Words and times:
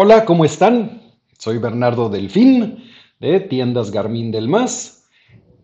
Hola, 0.00 0.24
¿cómo 0.24 0.44
están? 0.44 1.02
Soy 1.40 1.58
Bernardo 1.58 2.08
Delfín 2.08 2.84
de 3.18 3.40
Tiendas 3.40 3.90
Garmin 3.90 4.30
del 4.30 4.46
Más 4.46 5.08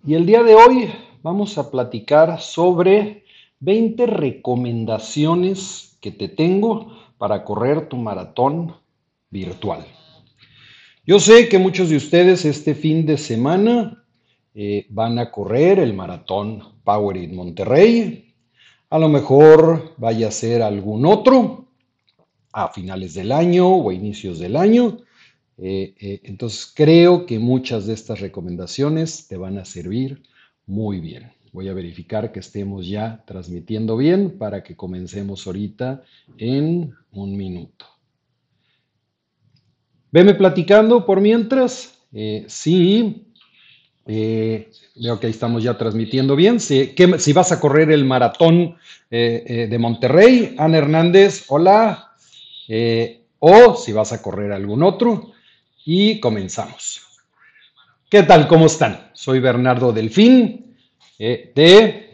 y 0.04 0.14
el 0.14 0.26
día 0.26 0.42
de 0.42 0.56
hoy 0.56 0.90
vamos 1.22 1.56
a 1.56 1.70
platicar 1.70 2.40
sobre 2.40 3.22
20 3.60 4.06
recomendaciones 4.06 5.96
que 6.00 6.10
te 6.10 6.28
tengo 6.28 6.98
para 7.16 7.44
correr 7.44 7.88
tu 7.88 7.96
maratón 7.96 8.74
virtual. 9.30 9.86
Yo 11.06 11.20
sé 11.20 11.48
que 11.48 11.60
muchos 11.60 11.88
de 11.88 11.96
ustedes 11.98 12.44
este 12.44 12.74
fin 12.74 13.06
de 13.06 13.18
semana 13.18 14.04
eh, 14.52 14.84
van 14.88 15.20
a 15.20 15.30
correr 15.30 15.78
el 15.78 15.94
maratón 15.94 16.60
Powerade 16.82 17.28
Monterrey. 17.28 18.34
A 18.90 18.98
lo 18.98 19.08
mejor 19.08 19.94
vaya 19.96 20.26
a 20.26 20.32
ser 20.32 20.60
algún 20.60 21.06
otro 21.06 21.63
a 22.54 22.68
finales 22.68 23.14
del 23.14 23.32
año 23.32 23.68
o 23.68 23.90
a 23.90 23.94
inicios 23.94 24.38
del 24.38 24.56
año. 24.56 24.98
Eh, 25.58 25.94
eh, 26.00 26.20
entonces 26.22 26.72
creo 26.74 27.26
que 27.26 27.38
muchas 27.40 27.86
de 27.86 27.94
estas 27.94 28.20
recomendaciones 28.20 29.26
te 29.26 29.36
van 29.36 29.58
a 29.58 29.64
servir 29.64 30.22
muy 30.64 31.00
bien. 31.00 31.32
Voy 31.52 31.68
a 31.68 31.74
verificar 31.74 32.32
que 32.32 32.40
estemos 32.40 32.88
ya 32.88 33.22
transmitiendo 33.26 33.96
bien 33.96 34.38
para 34.38 34.62
que 34.62 34.76
comencemos 34.76 35.46
ahorita 35.46 36.02
en 36.38 36.94
un 37.12 37.36
minuto. 37.36 37.86
Veme 40.12 40.34
platicando 40.34 41.04
por 41.04 41.20
mientras. 41.20 41.98
Eh, 42.12 42.44
sí, 42.46 43.26
veo 44.06 45.18
que 45.18 45.26
ahí 45.26 45.30
estamos 45.30 45.64
ya 45.64 45.76
transmitiendo 45.76 46.36
bien. 46.36 46.60
Si, 46.60 46.94
si 47.18 47.32
vas 47.32 47.50
a 47.50 47.58
correr 47.58 47.90
el 47.90 48.04
maratón 48.04 48.76
de 49.10 49.76
Monterrey, 49.78 50.56
Ana 50.58 50.78
Hernández, 50.78 51.44
hola, 51.46 52.13
eh, 52.68 53.24
o 53.38 53.76
si 53.76 53.92
vas 53.92 54.12
a 54.12 54.22
correr 54.22 54.52
algún 54.52 54.82
otro. 54.82 55.32
Y 55.84 56.20
comenzamos. 56.20 57.02
¿Qué 58.08 58.22
tal? 58.22 58.48
¿Cómo 58.48 58.66
están? 58.66 59.10
Soy 59.12 59.40
Bernardo 59.40 59.92
Delfín 59.92 60.76
eh, 61.18 61.52
de 61.54 62.04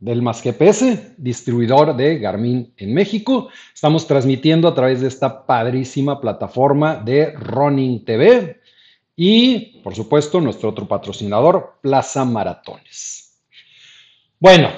del 0.00 0.22
Más 0.22 0.42
GPS, 0.42 1.14
distribuidor 1.16 1.96
de 1.96 2.18
Garmin 2.18 2.72
en 2.76 2.94
México. 2.94 3.48
Estamos 3.74 4.06
transmitiendo 4.06 4.68
a 4.68 4.74
través 4.74 5.00
de 5.00 5.08
esta 5.08 5.44
padrísima 5.44 6.20
plataforma 6.20 6.96
de 6.96 7.32
Running 7.32 8.04
TV 8.04 8.60
y, 9.16 9.80
por 9.82 9.94
supuesto, 9.96 10.40
nuestro 10.40 10.70
otro 10.70 10.86
patrocinador, 10.86 11.78
Plaza 11.80 12.24
Maratones. 12.24 13.40
Bueno, 14.38 14.70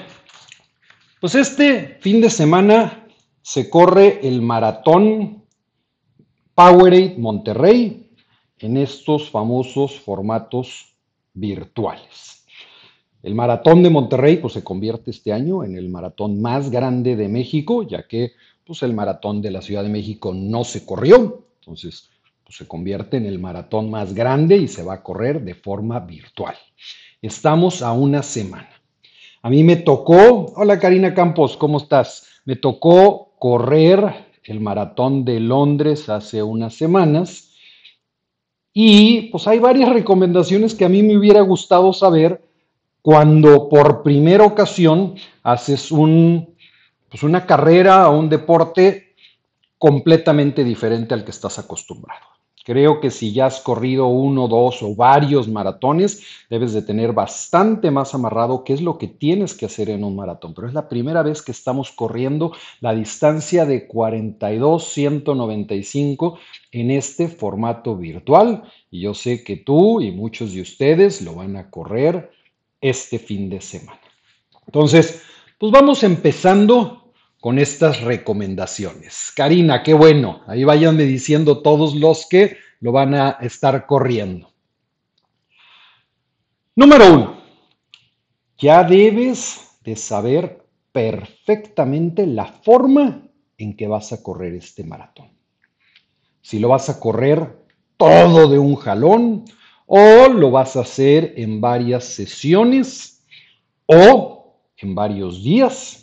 pues 1.19 1.35
este 1.35 1.99
fin 2.01 2.19
de 2.19 2.31
semana 2.31 3.00
se 3.41 3.69
corre 3.69 4.27
el 4.27 4.41
maratón 4.41 5.43
Powerade 6.53 7.15
Monterrey 7.17 8.11
en 8.59 8.77
estos 8.77 9.29
famosos 9.29 9.99
formatos 9.99 10.95
virtuales. 11.33 12.45
El 13.23 13.35
maratón 13.35 13.83
de 13.83 13.89
Monterrey 13.89 14.37
pues, 14.37 14.53
se 14.53 14.63
convierte 14.63 15.11
este 15.11 15.31
año 15.31 15.63
en 15.63 15.75
el 15.75 15.89
maratón 15.89 16.41
más 16.41 16.69
grande 16.71 17.15
de 17.15 17.27
México, 17.29 17.83
ya 17.83 18.07
que 18.07 18.33
pues, 18.65 18.83
el 18.83 18.93
maratón 18.93 19.41
de 19.41 19.51
la 19.51 19.61
Ciudad 19.61 19.83
de 19.83 19.89
México 19.89 20.33
no 20.33 20.63
se 20.63 20.85
corrió, 20.85 21.45
entonces 21.59 22.09
pues, 22.43 22.57
se 22.57 22.67
convierte 22.67 23.17
en 23.17 23.25
el 23.25 23.39
maratón 23.39 23.89
más 23.89 24.13
grande 24.13 24.57
y 24.57 24.67
se 24.67 24.83
va 24.83 24.95
a 24.95 25.03
correr 25.03 25.41
de 25.43 25.55
forma 25.55 25.99
virtual. 25.99 26.55
Estamos 27.21 27.81
a 27.81 27.91
una 27.93 28.23
semana. 28.23 28.69
A 29.43 29.49
mí 29.49 29.63
me 29.63 29.77
tocó, 29.77 30.53
hola 30.55 30.79
Karina 30.79 31.13
Campos, 31.13 31.57
¿cómo 31.57 31.77
estás? 31.77 32.27
Me 32.45 32.55
tocó 32.55 33.30
correr 33.41 34.27
el 34.43 34.59
maratón 34.59 35.25
de 35.25 35.39
Londres 35.39 36.09
hace 36.09 36.43
unas 36.43 36.75
semanas 36.75 37.55
y 38.71 39.31
pues 39.31 39.47
hay 39.47 39.57
varias 39.57 39.89
recomendaciones 39.89 40.75
que 40.75 40.85
a 40.85 40.89
mí 40.89 41.01
me 41.01 41.17
hubiera 41.17 41.41
gustado 41.41 41.91
saber 41.91 42.45
cuando 43.01 43.67
por 43.67 44.03
primera 44.03 44.45
ocasión 44.45 45.15
haces 45.41 45.91
un, 45.91 46.55
pues 47.09 47.23
una 47.23 47.47
carrera 47.47 48.09
o 48.09 48.19
un 48.19 48.29
deporte 48.29 49.15
completamente 49.79 50.63
diferente 50.63 51.15
al 51.15 51.25
que 51.25 51.31
estás 51.31 51.57
acostumbrado. 51.57 52.27
Creo 52.63 52.99
que 52.99 53.09
si 53.09 53.33
ya 53.33 53.47
has 53.47 53.59
corrido 53.59 54.05
uno, 54.07 54.47
dos 54.47 54.83
o 54.83 54.93
varios 54.93 55.47
maratones, 55.47 56.21
debes 56.47 56.73
de 56.73 56.83
tener 56.83 57.11
bastante 57.11 57.89
más 57.89 58.13
amarrado 58.13 58.63
qué 58.63 58.73
es 58.73 58.81
lo 58.81 58.99
que 58.99 59.07
tienes 59.07 59.55
que 59.55 59.65
hacer 59.65 59.89
en 59.89 60.03
un 60.03 60.15
maratón. 60.15 60.53
Pero 60.53 60.67
es 60.67 60.75
la 60.75 60.87
primera 60.87 61.23
vez 61.23 61.41
que 61.41 61.51
estamos 61.51 61.91
corriendo 61.91 62.53
la 62.79 62.93
distancia 62.93 63.65
de 63.65 63.87
42-195 63.87 66.37
en 66.71 66.91
este 66.91 67.27
formato 67.27 67.95
virtual. 67.95 68.61
Y 68.91 69.01
yo 69.01 69.15
sé 69.15 69.43
que 69.43 69.57
tú 69.57 69.99
y 69.99 70.11
muchos 70.11 70.53
de 70.53 70.61
ustedes 70.61 71.23
lo 71.23 71.33
van 71.33 71.55
a 71.55 71.71
correr 71.71 72.29
este 72.79 73.17
fin 73.17 73.49
de 73.49 73.61
semana. 73.61 73.99
Entonces, 74.67 75.23
pues 75.57 75.71
vamos 75.71 76.03
empezando 76.03 77.00
con 77.41 77.57
estas 77.57 78.01
recomendaciones. 78.01 79.33
Karina, 79.35 79.81
qué 79.81 79.95
bueno. 79.95 80.43
Ahí 80.45 80.63
váyanme 80.63 81.03
diciendo 81.03 81.61
todos 81.61 81.95
los 81.95 82.27
que 82.29 82.57
lo 82.79 82.91
van 82.91 83.15
a 83.15 83.31
estar 83.41 83.87
corriendo. 83.87 84.53
Número 86.75 87.13
uno, 87.13 87.41
ya 88.59 88.83
debes 88.83 89.79
de 89.83 89.95
saber 89.95 90.63
perfectamente 90.91 92.27
la 92.27 92.45
forma 92.45 93.23
en 93.57 93.75
que 93.75 93.87
vas 93.87 94.13
a 94.13 94.21
correr 94.21 94.53
este 94.53 94.83
maratón. 94.83 95.31
Si 96.41 96.59
lo 96.59 96.69
vas 96.69 96.89
a 96.89 96.99
correr 96.99 97.57
todo 97.97 98.49
de 98.49 98.59
un 98.59 98.75
jalón 98.75 99.45
o 99.87 100.27
lo 100.27 100.51
vas 100.51 100.75
a 100.75 100.81
hacer 100.81 101.33
en 101.37 101.59
varias 101.59 102.05
sesiones 102.05 103.25
o 103.87 104.59
en 104.77 104.93
varios 104.93 105.43
días 105.43 106.00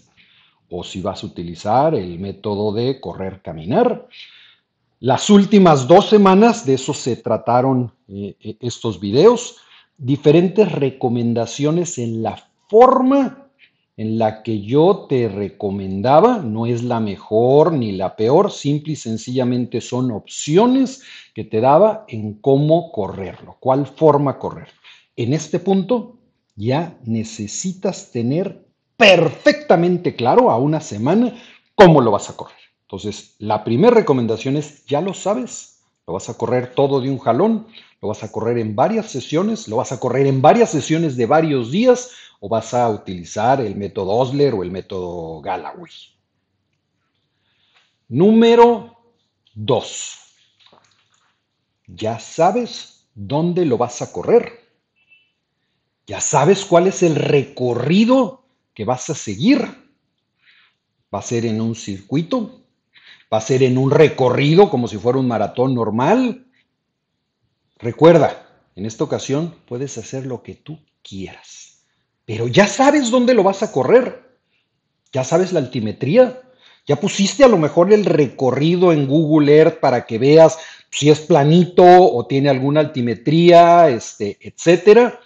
o 0.71 0.85
si 0.85 1.01
vas 1.01 1.23
a 1.23 1.27
utilizar 1.27 1.95
el 1.95 2.19
método 2.19 2.73
de 2.73 3.01
correr-caminar. 3.01 4.09
Las 5.01 5.31
últimas 5.31 5.87
dos 5.87 6.09
semanas 6.09 6.67
de 6.67 6.75
eso 6.75 6.93
se 6.93 7.17
trataron 7.17 7.93
eh, 8.09 8.37
eh, 8.41 8.57
estos 8.61 8.99
videos, 8.99 9.57
diferentes 9.97 10.71
recomendaciones 10.73 11.99
en 11.99 12.23
la 12.23 12.43
forma 12.69 13.49
en 13.97 14.17
la 14.17 14.45
que 14.45 14.61
yo 14.63 15.07
te 15.09 15.29
recomendaba, 15.29 16.39
no 16.39 16.67
es 16.67 16.85
la 16.85 17.01
mejor 17.01 17.73
ni 17.73 17.93
la 17.93 18.15
peor, 18.15 18.53
simple 18.53 18.93
y 18.93 18.97
sencillamente 18.97 19.81
son 19.81 20.13
opciones 20.13 21.03
que 21.35 21.43
te 21.43 21.61
daba 21.61 22.05
en 22.07 22.35
cómo 22.35 22.93
correrlo, 22.93 23.57
cuál 23.59 23.87
forma 23.87 24.39
correr. 24.39 24.69
En 25.17 25.33
este 25.33 25.59
punto 25.59 26.17
ya 26.55 26.97
necesitas 27.05 28.13
tener 28.13 28.68
perfectamente 28.99 30.17
claro 30.17 30.51
a 30.51 30.59
una 30.59 30.81
semana 30.81 31.41
cómo 31.75 32.03
lo 32.03 32.11
vas 32.11 32.29
a 32.29 32.37
correr. 32.37 32.59
Entonces, 32.83 33.37
la 33.39 33.65
primera 33.65 33.95
recomendación 33.95 34.57
es, 34.57 34.85
ya 34.87 35.01
lo 35.01 35.15
sabes, 35.15 35.85
lo 36.07 36.15
vas 36.15 36.29
a 36.29 36.37
correr 36.37 36.75
todo 36.75 37.01
de 37.01 37.09
un 37.09 37.19
jalón, 37.19 37.69
lo 38.03 38.09
vas 38.09 38.25
a 38.25 38.33
correr 38.33 38.59
en 38.59 38.75
varias 38.75 39.07
sesiones, 39.11 39.69
lo 39.69 39.77
vas 39.77 39.93
a 39.93 40.01
correr 40.01 40.27
en 40.27 40.43
varias 40.43 40.71
sesiones 40.71 41.17
de 41.17 41.27
varios 41.27 41.71
días 41.71 42.11
o 42.41 42.49
vas 42.49 42.75
a 42.75 42.89
utilizar 42.89 43.61
el 43.61 43.77
método 43.77 44.11
Osler 44.11 44.55
o 44.55 44.63
el 44.63 44.71
método 44.71 45.41
Galloway. 45.43 45.93
Número 48.09 48.97
dos, 49.55 50.19
ya 51.87 52.19
sabes 52.19 53.07
dónde 53.15 53.65
lo 53.65 53.79
vas 53.79 54.03
a 54.03 54.13
correr. 54.13 54.67
Ya 56.07 56.21
sabes 56.21 56.65
cuál 56.65 56.87
es 56.87 57.03
el 57.03 57.17
recorrido 57.17 58.48
que 58.79 58.85
vas 58.85 59.11
a 59.11 59.15
seguir. 59.17 59.59
Va 61.13 61.19
a 61.19 61.23
ser 61.23 61.45
en 61.47 61.61
un 61.61 61.75
circuito, 61.75 62.63
va 63.33 63.39
a 63.39 63.41
ser 63.41 63.65
en 63.65 63.77
un 63.77 63.91
recorrido 63.91 64.71
como 64.71 64.87
si 64.87 64.99
fuera 64.99 65.19
un 65.19 65.27
maratón 65.27 65.75
normal. 65.75 66.47
Recuerda, 67.81 68.49
en 68.77 68.87
esta 68.87 69.03
ocasión 69.03 69.53
puedes 69.67 69.99
hacer 69.99 70.27
lo 70.27 70.45
que 70.45 70.55
tú 70.55 70.79
quieras, 71.03 71.87
pero 72.25 72.47
ya 72.47 72.69
sabes 72.69 73.11
dónde 73.11 73.35
lo 73.35 73.43
vas 73.43 73.65
a 73.65 73.73
correr, 73.73 74.39
ya 75.13 75.25
sabes 75.25 75.53
la 75.53 75.59
altimetría, 75.59 76.41
ya 76.87 77.01
pusiste 77.01 77.43
a 77.43 77.49
lo 77.49 77.59
mejor 77.59 77.93
el 77.93 78.05
recorrido 78.05 78.93
en 78.93 79.09
Google 79.09 79.57
Earth 79.57 79.81
para 79.81 80.07
que 80.07 80.19
veas 80.19 80.57
si 80.89 81.11
es 81.11 81.19
planito 81.19 81.83
o 81.85 82.27
tiene 82.29 82.49
alguna 82.49 82.79
altimetría, 82.79 83.89
este, 83.89 84.39
etcétera. 84.41 85.19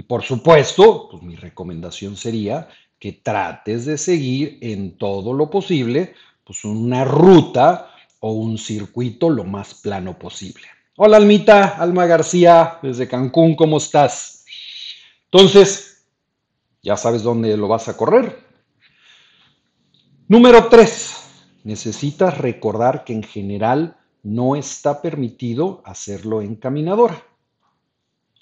Y 0.00 0.04
por 0.04 0.22
supuesto, 0.22 1.10
pues 1.10 1.22
mi 1.22 1.36
recomendación 1.36 2.16
sería 2.16 2.70
que 2.98 3.12
trates 3.12 3.84
de 3.84 3.98
seguir 3.98 4.56
en 4.62 4.96
todo 4.96 5.34
lo 5.34 5.50
posible, 5.50 6.14
pues 6.42 6.64
una 6.64 7.04
ruta 7.04 7.90
o 8.20 8.32
un 8.32 8.56
circuito 8.56 9.28
lo 9.28 9.44
más 9.44 9.74
plano 9.74 10.18
posible. 10.18 10.64
Hola 10.96 11.18
Almita, 11.18 11.76
Alma 11.76 12.06
García, 12.06 12.78
desde 12.82 13.08
Cancún, 13.08 13.54
¿cómo 13.54 13.76
estás? 13.76 14.46
Entonces, 15.26 16.06
ya 16.82 16.96
sabes 16.96 17.22
dónde 17.22 17.54
lo 17.58 17.68
vas 17.68 17.90
a 17.90 17.96
correr. 17.98 18.42
Número 20.28 20.68
tres, 20.68 21.14
necesitas 21.62 22.38
recordar 22.38 23.04
que 23.04 23.12
en 23.12 23.22
general 23.22 23.98
no 24.22 24.56
está 24.56 25.02
permitido 25.02 25.82
hacerlo 25.84 26.40
en 26.40 26.56
caminadora. 26.56 27.22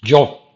Yo 0.01 0.48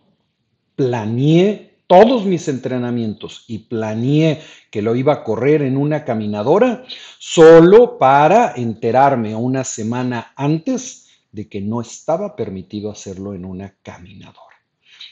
planeé 0.84 1.78
todos 1.88 2.26
mis 2.26 2.50
entrenamientos 2.50 3.46
y 3.48 3.60
planeé 3.60 4.42
que 4.70 4.82
lo 4.82 4.96
iba 4.96 5.14
a 5.14 5.24
correr 5.24 5.62
en 5.62 5.78
una 5.78 6.04
caminadora 6.04 6.84
solo 7.20 7.98
para 7.98 8.54
enterarme 8.58 9.34
una 9.34 9.64
semana 9.64 10.34
antes 10.36 11.08
de 11.32 11.48
que 11.48 11.62
no 11.62 11.80
estaba 11.80 12.36
permitido 12.36 12.92
hacerlo 12.92 13.34
en 13.34 13.46
una 13.46 13.76
caminadora. 13.82 14.58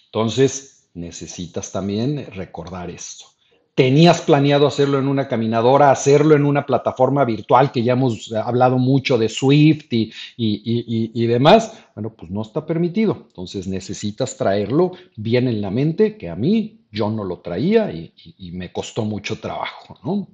Entonces, 0.07 0.89
necesitas 0.93 1.71
también 1.71 2.25
recordar 2.33 2.89
esto 2.89 3.30
tenías 3.75 4.21
planeado 4.21 4.67
hacerlo 4.67 4.99
en 4.99 5.07
una 5.07 5.27
caminadora, 5.27 5.91
hacerlo 5.91 6.35
en 6.35 6.45
una 6.45 6.65
plataforma 6.65 7.23
virtual 7.23 7.71
que 7.71 7.83
ya 7.83 7.93
hemos 7.93 8.31
hablado 8.33 8.77
mucho 8.77 9.17
de 9.17 9.29
Swift 9.29 9.87
y, 9.91 11.27
demás, 11.27 11.73
bueno, 11.95 12.13
pues 12.13 12.31
no 12.31 12.41
está 12.41 12.65
permitido. 12.65 13.25
Entonces 13.27 13.67
necesitas 13.67 14.37
traerlo 14.37 14.91
bien 15.15 15.47
en 15.47 15.61
la 15.61 15.71
mente, 15.71 16.17
que 16.17 16.29
a 16.29 16.35
mí 16.35 16.81
yo 16.91 17.09
no 17.09 17.23
lo 17.23 17.39
traía 17.39 17.91
y, 17.91 18.51
me 18.51 18.71
costó 18.71 19.05
mucho 19.05 19.39
trabajo. 19.39 20.27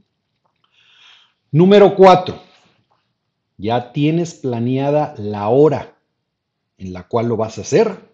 Número 1.52 1.96
cuatro, 1.96 2.42
ya 3.58 3.92
tienes 3.92 4.34
planeada 4.34 5.14
la 5.18 5.48
hora 5.50 5.96
en 6.78 6.94
la 6.94 7.08
cual 7.08 7.28
lo 7.28 7.38
vas 7.38 7.58
a 7.58 7.62
hacer. 7.62 8.08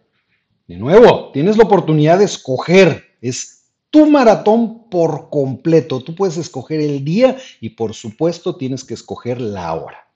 De 0.68 0.78
nuevo, 0.78 1.32
tienes 1.32 1.58
la 1.58 1.64
oportunidad 1.64 2.20
de 2.20 2.26
escoger, 2.26 3.16
es 3.22 3.63
tu 3.94 4.08
maratón 4.10 4.90
por 4.90 5.30
completo. 5.30 6.04
Tú 6.04 6.16
puedes 6.16 6.38
escoger 6.38 6.82
el 6.82 7.06
día 7.06 7.38
y 7.62 7.70
por 7.70 7.94
supuesto 7.94 8.56
tienes 8.56 8.84
que 8.84 8.96
escoger 8.96 9.40
la 9.40 9.72
hora. 9.76 10.08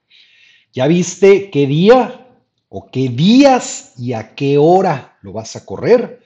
¿Ya 0.73 0.87
viste 0.87 1.51
qué 1.51 1.67
día 1.67 2.27
o 2.69 2.89
qué 2.89 3.09
días 3.09 3.93
y 3.95 4.13
a 4.13 4.33
qué 4.33 4.57
hora 4.57 5.19
lo 5.21 5.31
vas 5.31 5.55
a 5.55 5.63
correr? 5.63 6.23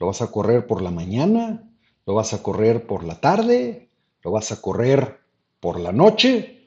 ¿Lo 0.00 0.08
vas 0.08 0.22
a 0.22 0.32
correr 0.32 0.66
por 0.66 0.82
la 0.82 0.90
mañana? 0.90 1.70
¿Lo 2.04 2.14
vas 2.14 2.34
a 2.34 2.42
correr 2.42 2.84
por 2.84 3.04
la 3.04 3.20
tarde? 3.20 3.90
¿Lo 4.24 4.32
vas 4.32 4.50
a 4.50 4.60
correr 4.60 5.20
por 5.60 5.78
la 5.78 5.92
noche? 5.92 6.66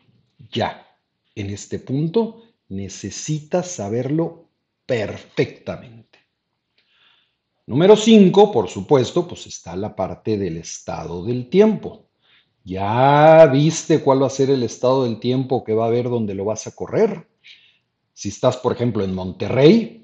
Ya, 0.50 0.88
en 1.36 1.50
este 1.50 1.78
punto 1.78 2.42
necesitas 2.70 3.70
saberlo 3.70 4.46
perfectamente. 4.86 6.11
Número 7.72 7.96
5, 7.96 8.52
por 8.52 8.68
supuesto, 8.68 9.26
pues 9.26 9.48
está 9.48 9.78
la 9.78 9.96
parte 9.96 10.38
del 10.38 10.58
estado 10.58 11.24
del 11.24 11.48
tiempo. 11.48 12.10
¿Ya 12.66 13.46
viste 13.46 14.02
cuál 14.02 14.22
va 14.22 14.28
a 14.28 14.30
ser 14.30 14.50
el 14.50 14.64
estado 14.64 15.06
del 15.06 15.22
tiempo 15.22 15.64
que 15.64 15.74
va 15.74 15.86
a 15.86 15.88
haber 15.88 16.10
donde 16.10 16.36
lo 16.36 16.44
vas 16.44 16.68
a 16.68 16.76
correr? 16.76 17.30
Si 18.14 18.28
estás, 18.28 18.58
por 18.58 18.74
ejemplo, 18.74 19.06
en 19.06 19.16
Monterrey, 19.16 20.04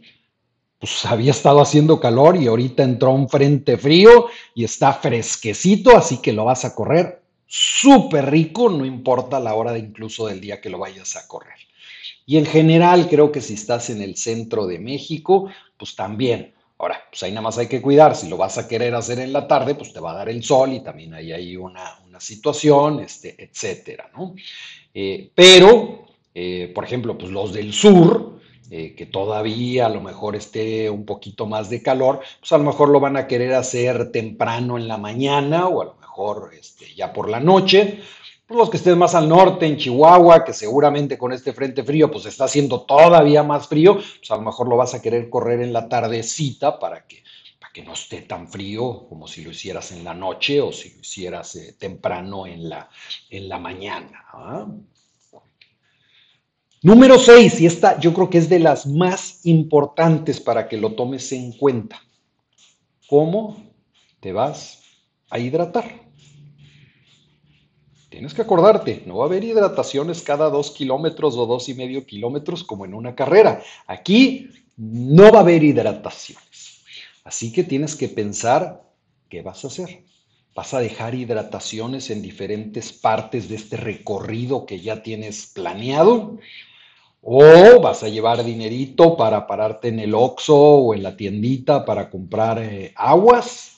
pues 0.79 1.05
había 1.05 1.31
estado 1.31 1.59
haciendo 1.59 1.99
calor 1.99 2.37
y 2.37 2.47
ahorita 2.47 2.83
entró 2.83 3.11
un 3.11 3.27
frente 3.27 3.75
frío 3.75 4.27
y 4.55 4.63
está 4.63 4.93
fresquecito, 4.93 5.97
así 5.97 6.19
que 6.21 6.31
lo 6.31 6.45
vas 6.45 6.63
a 6.63 6.73
correr 6.73 7.21
súper 7.47 8.31
rico, 8.31 8.69
no 8.69 8.85
importa 8.85 9.41
la 9.41 9.55
hora 9.55 9.73
de 9.73 9.79
incluso 9.79 10.27
del 10.27 10.39
día 10.39 10.61
que 10.61 10.69
lo 10.69 10.79
vayas 10.79 11.17
a 11.17 11.27
correr. 11.27 11.59
Y 12.25 12.37
en 12.37 12.45
general, 12.45 13.09
creo 13.09 13.29
que 13.29 13.41
si 13.41 13.55
estás 13.55 13.89
en 13.89 14.01
el 14.01 14.15
centro 14.15 14.67
de 14.67 14.79
México, 14.79 15.49
pues 15.77 15.97
también 15.97 16.53
Ahora, 16.79 17.01
pues 17.09 17.23
ahí 17.23 17.31
nada 17.31 17.41
más 17.41 17.57
hay 17.57 17.67
que 17.67 17.81
cuidar, 17.81 18.15
si 18.15 18.29
lo 18.29 18.37
vas 18.37 18.57
a 18.57 18.67
querer 18.67 18.93
hacer 18.93 19.19
en 19.19 19.33
la 19.33 19.47
tarde, 19.47 19.73
pues 19.73 19.93
te 19.93 19.99
va 19.99 20.11
a 20.11 20.15
dar 20.15 20.29
el 20.29 20.43
sol 20.43 20.73
y 20.73 20.81
también 20.81 21.13
ahí 21.13 21.31
hay 21.31 21.57
una, 21.57 21.99
una 22.07 22.19
situación, 22.19 22.99
este, 22.99 23.35
etcétera, 23.43 24.11
¿no? 24.15 24.35
Eh, 24.93 25.31
pero, 25.33 26.05
eh, 26.35 26.71
por 26.75 26.83
ejemplo, 26.83 27.17
pues 27.17 27.31
los 27.31 27.51
del 27.51 27.73
sur, 27.73 28.37
eh, 28.69 28.93
que 28.95 29.05
todavía 29.07 29.87
a 29.87 29.89
lo 29.89 30.01
mejor 30.01 30.35
esté 30.35 30.89
un 30.89 31.05
poquito 31.05 31.47
más 31.47 31.69
de 31.69 31.81
calor, 31.81 32.19
pues 32.39 32.51
a 32.51 32.57
lo 32.57 32.65
mejor 32.65 32.89
lo 32.89 32.99
van 32.99 33.17
a 33.17 33.25
querer 33.25 33.53
hacer 33.53 34.11
temprano 34.11 34.77
en 34.77 34.87
la 34.87 34.97
mañana 34.97 35.67
o 35.67 35.81
a 35.81 35.85
lo 35.85 35.95
mejor 35.95 36.51
este, 36.53 36.93
ya 36.93 37.13
por 37.13 37.29
la 37.29 37.39
noche, 37.39 38.01
pues, 38.47 38.57
los 38.57 38.69
que 38.69 38.77
estén 38.77 38.97
más 38.97 39.13
al 39.13 39.27
norte, 39.27 39.65
en 39.65 39.75
Chihuahua, 39.75 40.45
que 40.45 40.53
seguramente 40.53 41.17
con 41.17 41.33
este 41.33 41.51
frente 41.51 41.83
frío, 41.83 42.09
pues 42.09 42.25
está 42.25 42.45
haciendo 42.45 42.81
todavía 42.81 43.43
más 43.43 43.67
frío, 43.67 43.95
pues 43.95 44.31
a 44.31 44.37
lo 44.37 44.43
mejor 44.43 44.69
lo 44.69 44.77
vas 44.77 44.93
a 44.93 45.01
querer 45.01 45.29
correr 45.29 45.61
en 45.61 45.73
la 45.73 45.89
tardecita 45.89 46.79
para 46.79 47.05
que, 47.05 47.23
para 47.59 47.73
que 47.73 47.83
no 47.83 47.93
esté 47.93 48.21
tan 48.21 48.47
frío 48.47 49.05
como 49.09 49.27
si 49.27 49.43
lo 49.43 49.51
hicieras 49.51 49.91
en 49.91 50.05
la 50.05 50.13
noche 50.13 50.61
o 50.61 50.71
si 50.71 50.93
lo 50.93 51.01
hicieras 51.01 51.55
eh, 51.57 51.75
temprano 51.77 52.47
en 52.47 52.69
la, 52.69 52.89
en 53.29 53.49
la 53.49 53.59
mañana. 53.59 54.23
¿ah? 54.31 54.67
Número 56.83 57.19
6, 57.19 57.59
y 57.59 57.65
esta 57.65 57.99
yo 57.99 58.13
creo 58.13 58.29
que 58.29 58.37
es 58.37 58.47
de 58.47 58.59
las 58.59 58.87
más 58.87 59.45
importantes 59.45 60.39
para 60.39 60.69
que 60.69 60.77
lo 60.77 60.93
tomes 60.93 61.33
en 61.33 61.51
cuenta. 61.51 62.01
¿Cómo 63.09 63.57
te 64.21 64.31
vas 64.31 64.83
a 65.29 65.37
hidratar? 65.37 66.06
Tienes 68.17 68.33
que 68.33 68.41
acordarte, 68.41 69.03
no 69.05 69.17
va 69.17 69.25
a 69.25 69.27
haber 69.27 69.43
hidrataciones 69.43 70.23
cada 70.23 70.49
dos 70.49 70.71
kilómetros 70.71 71.37
o 71.37 71.45
dos 71.45 71.69
y 71.69 71.75
medio 71.75 72.03
kilómetros 72.03 72.63
como 72.63 72.83
en 72.83 72.95
una 72.95 73.13
carrera. 73.13 73.61
Aquí 73.85 74.49
no 74.75 75.31
va 75.31 75.37
a 75.37 75.41
haber 75.41 75.63
hidrataciones. 75.63 76.83
Así 77.23 77.53
que 77.53 77.63
tienes 77.63 77.95
que 77.95 78.07
pensar 78.07 78.81
qué 79.29 79.43
vas 79.43 79.63
a 79.63 79.67
hacer. 79.67 80.01
¿Vas 80.55 80.73
a 80.73 80.79
dejar 80.79 81.13
hidrataciones 81.13 82.09
en 82.09 82.23
diferentes 82.23 82.91
partes 82.91 83.49
de 83.49 83.55
este 83.57 83.77
recorrido 83.77 84.65
que 84.65 84.79
ya 84.79 85.03
tienes 85.03 85.51
planeado? 85.53 86.39
¿O 87.21 87.79
vas 87.81 88.01
a 88.01 88.09
llevar 88.09 88.43
dinerito 88.43 89.15
para 89.15 89.45
pararte 89.45 89.89
en 89.89 89.99
el 89.99 90.15
Oxxo 90.15 90.57
o 90.57 90.95
en 90.95 91.03
la 91.03 91.15
tiendita 91.15 91.85
para 91.85 92.09
comprar 92.09 92.63
eh, 92.63 92.93
aguas? 92.95 93.76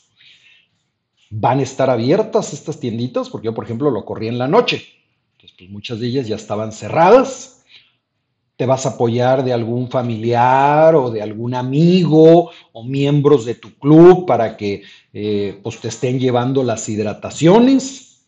Van 1.29 1.59
a 1.59 1.63
estar 1.63 1.89
abiertas 1.89 2.53
estas 2.53 2.79
tienditas, 2.79 3.29
porque 3.29 3.45
yo, 3.45 3.53
por 3.53 3.65
ejemplo, 3.65 3.91
lo 3.91 4.05
corrí 4.05 4.27
en 4.27 4.37
la 4.37 4.47
noche. 4.47 4.83
Entonces, 5.33 5.55
pues 5.57 5.69
muchas 5.69 5.99
de 5.99 6.07
ellas 6.07 6.27
ya 6.27 6.35
estaban 6.35 6.71
cerradas. 6.71 7.63
Te 8.55 8.65
vas 8.65 8.85
a 8.85 8.89
apoyar 8.89 9.43
de 9.43 9.53
algún 9.53 9.89
familiar 9.89 10.93
o 10.95 11.11
de 11.11 11.21
algún 11.21 11.53
amigo 11.53 12.51
o 12.73 12.83
miembros 12.83 13.45
de 13.45 13.55
tu 13.55 13.73
club 13.75 14.25
para 14.25 14.57
que 14.57 14.83
eh, 15.13 15.59
pues 15.63 15.79
te 15.79 15.87
estén 15.87 16.19
llevando 16.19 16.63
las 16.63 16.89
hidrataciones. 16.89 18.25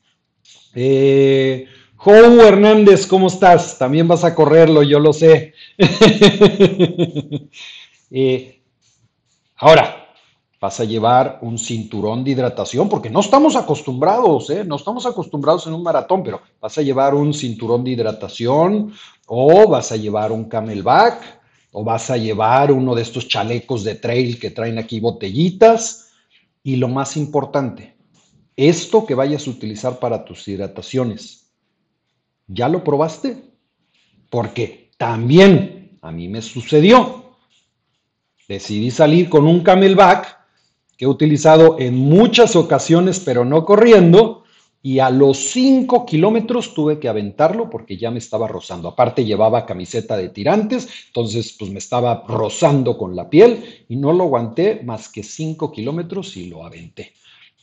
Eh, 0.73 1.67
Hernández, 2.03 3.05
¿cómo 3.05 3.27
estás? 3.27 3.77
También 3.77 4.07
vas 4.07 4.23
a 4.23 4.33
correrlo, 4.33 4.83
yo 4.83 4.99
lo 4.99 5.13
sé. 5.13 5.53
Eh, 8.13 8.59
ahora, 9.55 10.00
vas 10.61 10.79
a 10.79 10.85
llevar 10.85 11.39
un 11.41 11.57
cinturón 11.57 12.23
de 12.23 12.31
hidratación, 12.31 12.87
porque 12.87 13.09
no 13.09 13.21
estamos 13.21 13.55
acostumbrados, 13.55 14.51
¿eh? 14.51 14.63
no 14.63 14.75
estamos 14.75 15.07
acostumbrados 15.07 15.65
en 15.65 15.73
un 15.73 15.81
maratón, 15.81 16.21
pero 16.21 16.39
vas 16.61 16.77
a 16.77 16.83
llevar 16.83 17.15
un 17.15 17.33
cinturón 17.33 17.83
de 17.83 17.91
hidratación 17.91 18.93
o 19.25 19.67
vas 19.67 19.91
a 19.91 19.95
llevar 19.95 20.31
un 20.31 20.43
camelback 20.43 21.41
o 21.71 21.83
vas 21.83 22.11
a 22.11 22.17
llevar 22.17 22.71
uno 22.71 22.93
de 22.93 23.01
estos 23.01 23.27
chalecos 23.27 23.83
de 23.83 23.95
trail 23.95 24.39
que 24.39 24.51
traen 24.51 24.77
aquí 24.77 24.99
botellitas. 24.99 26.11
Y 26.61 26.75
lo 26.75 26.87
más 26.87 27.17
importante, 27.17 27.95
esto 28.55 29.03
que 29.07 29.15
vayas 29.15 29.47
a 29.47 29.49
utilizar 29.49 29.97
para 29.97 30.23
tus 30.23 30.47
hidrataciones, 30.47 31.51
¿ya 32.45 32.69
lo 32.69 32.83
probaste? 32.83 33.51
Porque 34.29 34.91
también 34.97 35.97
a 36.03 36.11
mí 36.11 36.27
me 36.27 36.43
sucedió. 36.43 37.33
Decidí 38.47 38.91
salir 38.91 39.27
con 39.27 39.47
un 39.47 39.61
camelback 39.63 40.40
he 41.01 41.07
utilizado 41.07 41.77
en 41.79 41.97
muchas 41.97 42.55
ocasiones, 42.55 43.19
pero 43.19 43.43
no 43.43 43.65
corriendo, 43.65 44.43
y 44.83 44.99
a 44.99 45.09
los 45.09 45.37
5 45.37 46.05
kilómetros 46.05 46.73
tuve 46.73 46.99
que 46.99 47.09
aventarlo 47.09 47.69
porque 47.69 47.97
ya 47.97 48.11
me 48.11 48.19
estaba 48.19 48.47
rozando. 48.47 48.87
Aparte 48.87 49.25
llevaba 49.25 49.65
camiseta 49.65 50.15
de 50.15 50.29
tirantes, 50.29 50.87
entonces 51.07 51.55
pues 51.57 51.71
me 51.71 51.79
estaba 51.79 52.23
rozando 52.27 52.97
con 52.97 53.15
la 53.15 53.29
piel 53.29 53.83
y 53.89 53.95
no 53.95 54.13
lo 54.13 54.23
aguanté 54.25 54.81
más 54.83 55.09
que 55.09 55.23
5 55.23 55.71
kilómetros 55.71 56.37
y 56.37 56.47
lo 56.47 56.65
aventé. 56.65 57.13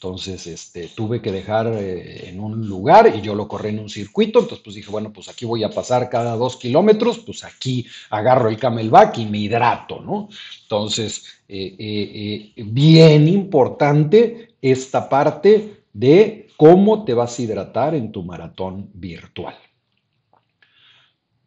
Entonces, 0.00 0.46
este, 0.46 0.86
tuve 0.94 1.20
que 1.20 1.32
dejar 1.32 1.66
eh, 1.74 2.28
en 2.28 2.38
un 2.38 2.68
lugar 2.68 3.12
y 3.16 3.20
yo 3.20 3.34
lo 3.34 3.48
corrí 3.48 3.70
en 3.70 3.80
un 3.80 3.88
circuito. 3.88 4.38
Entonces, 4.38 4.62
pues 4.62 4.76
dije, 4.76 4.92
bueno, 4.92 5.12
pues 5.12 5.28
aquí 5.28 5.44
voy 5.44 5.64
a 5.64 5.70
pasar 5.70 6.08
cada 6.08 6.36
dos 6.36 6.56
kilómetros, 6.56 7.18
pues 7.18 7.42
aquí 7.42 7.84
agarro 8.10 8.48
el 8.48 8.58
camelback 8.58 9.18
y 9.18 9.26
me 9.26 9.38
hidrato, 9.38 10.00
¿no? 10.00 10.28
Entonces, 10.62 11.42
eh, 11.48 11.74
eh, 11.76 12.62
bien 12.64 13.26
importante 13.26 14.54
esta 14.62 15.08
parte 15.08 15.82
de 15.92 16.46
cómo 16.56 17.04
te 17.04 17.14
vas 17.14 17.36
a 17.36 17.42
hidratar 17.42 17.96
en 17.96 18.12
tu 18.12 18.22
maratón 18.22 18.90
virtual. 18.94 19.56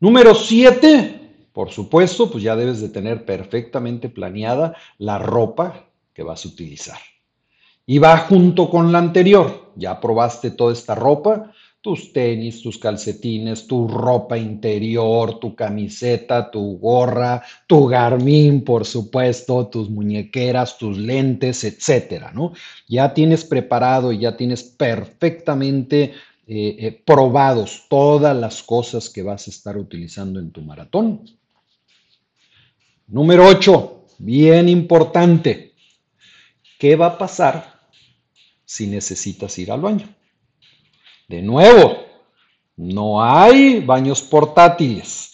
Número 0.01 0.36
siete, 0.36 1.48
por 1.53 1.72
supuesto, 1.72 2.29
pues 2.29 2.43
ya 2.43 2.58
debes 2.58 2.81
de 2.81 2.89
tener 2.89 3.24
perfectamente 3.24 4.10
planeada 4.10 4.75
la 4.98 5.20
ropa 5.20 5.86
que 6.13 6.24
vas 6.24 6.43
a 6.43 6.50
utilizar 6.50 7.00
y 7.91 8.00
va 8.00 8.19
junto 8.19 8.69
con 8.69 8.93
la 8.93 9.00
anterior. 9.00 9.74
Ya 9.75 10.00
probaste 10.00 10.51
toda 10.51 10.71
esta 10.71 10.95
ropa, 10.95 11.51
tus 11.81 12.13
tenis, 12.13 12.62
tus 12.62 12.77
calcetines, 12.77 13.67
tu 13.67 13.86
ropa 13.86 14.38
interior, 14.38 15.41
tu 15.41 15.53
camiseta, 15.53 16.50
tu 16.50 16.77
gorra, 16.79 17.43
tu 17.67 17.88
Garmin, 17.88 18.63
por 18.63 18.86
supuesto, 18.86 19.67
tus 19.67 19.89
muñequeras, 19.89 20.77
tus 20.77 20.98
lentes, 20.98 21.65
etcétera, 21.65 22.31
¿no? 22.33 22.53
Ya 22.88 23.13
tienes 23.13 23.43
preparado 23.43 24.13
y 24.13 24.19
ya 24.19 24.38
tienes 24.38 24.63
perfectamente 24.63 26.03
eh, 26.03 26.13
eh, 26.48 27.03
probados 27.05 27.88
todas 27.89 28.38
las 28.38 28.63
cosas 28.63 29.10
que 29.10 29.21
vas 29.21 29.50
a 29.50 29.51
estar 29.51 29.75
utilizando 29.75 30.39
en 30.39 30.51
tu 30.51 30.62
maratón. 30.62 31.25
Número 33.07 33.45
8, 33.48 34.05
bien 34.19 34.69
importante. 34.69 35.74
¿Qué 36.79 36.95
va 36.95 37.07
a 37.07 37.17
pasar 37.17 37.70
si 38.71 38.87
necesitas 38.87 39.59
ir 39.59 39.69
al 39.69 39.81
baño? 39.81 40.07
De 41.27 41.41
nuevo, 41.41 41.97
no 42.77 43.21
hay 43.21 43.81
baños 43.81 44.21
portátiles. 44.21 45.33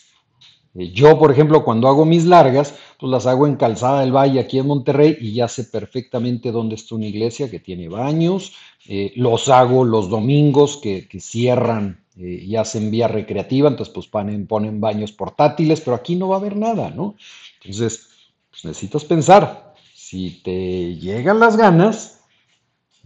Eh, 0.73 0.91
yo, 0.91 1.19
por 1.19 1.31
ejemplo, 1.31 1.63
cuando 1.63 1.87
hago 1.87 2.03
mis 2.03 2.25
largas, 2.25 2.73
pues 2.99 3.11
las 3.11 3.27
hago 3.27 3.45
en 3.45 3.55
Calzada 3.55 4.01
del 4.01 4.11
Valle, 4.11 4.39
aquí 4.39 4.57
en 4.57 4.65
Monterrey, 4.65 5.17
y 5.21 5.33
ya 5.33 5.47
sé 5.47 5.65
perfectamente 5.65 6.51
dónde 6.51 6.73
está 6.73 6.95
una 6.95 7.05
iglesia 7.05 7.51
que 7.51 7.59
tiene 7.59 7.87
baños. 7.89 8.53
Eh, 8.87 9.13
los 9.15 9.49
hago 9.49 9.85
los 9.85 10.09
domingos 10.09 10.77
que, 10.77 11.07
cierran 11.19 12.03
eh, 12.17 12.43
y 12.43 12.55
hacen 12.55 12.89
vía 12.89 13.07
recreativa, 13.07 13.69
entonces 13.69 13.93
pues 13.93 14.07
ponen, 14.07 14.47
ponen 14.47 14.81
baños 14.81 15.11
portátiles, 15.11 15.81
pero 15.81 15.95
aquí 15.95 16.15
no 16.15 16.29
va 16.29 16.37
a 16.37 16.39
haber 16.39 16.55
nada, 16.55 16.89
¿no? 16.89 17.13
Entonces, 17.61 18.07
pues 18.49 18.65
necesitas 18.65 19.05
pensar, 19.05 19.75
si 19.93 20.41
te 20.43 20.95
llegan 20.95 21.39
las 21.39 21.55
ganas, 21.55 22.16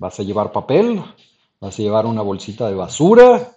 vas 0.01 0.19
a 0.19 0.23
llevar 0.23 0.51
papel, 0.51 0.99
vas 1.59 1.77
a 1.77 1.83
llevar 1.83 2.07
una 2.07 2.23
bolsita 2.23 2.67
de 2.67 2.73
basura, 2.73 3.53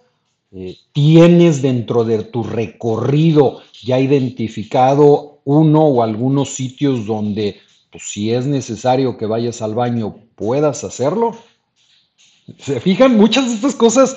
eh, 0.51 0.77
tienes 0.93 1.63
dentro 1.63 2.03
de 2.03 2.21
tu 2.21 2.43
recorrido 2.43 3.61
ya 3.81 3.99
identificado 3.99 5.39
uno 5.43 5.81
o 5.81 6.03
algunos 6.03 6.49
sitios 6.49 7.07
donde, 7.07 7.59
pues, 7.91 8.03
si 8.03 8.31
es 8.31 8.45
necesario 8.45 9.17
que 9.17 9.25
vayas 9.25 9.63
al 9.63 9.73
baño, 9.73 10.17
puedas 10.35 10.83
hacerlo. 10.83 11.35
¿Se 12.59 12.79
fijan? 12.79 13.17
Muchas 13.17 13.47
de 13.47 13.55
estas 13.55 13.73
cosas, 13.73 14.15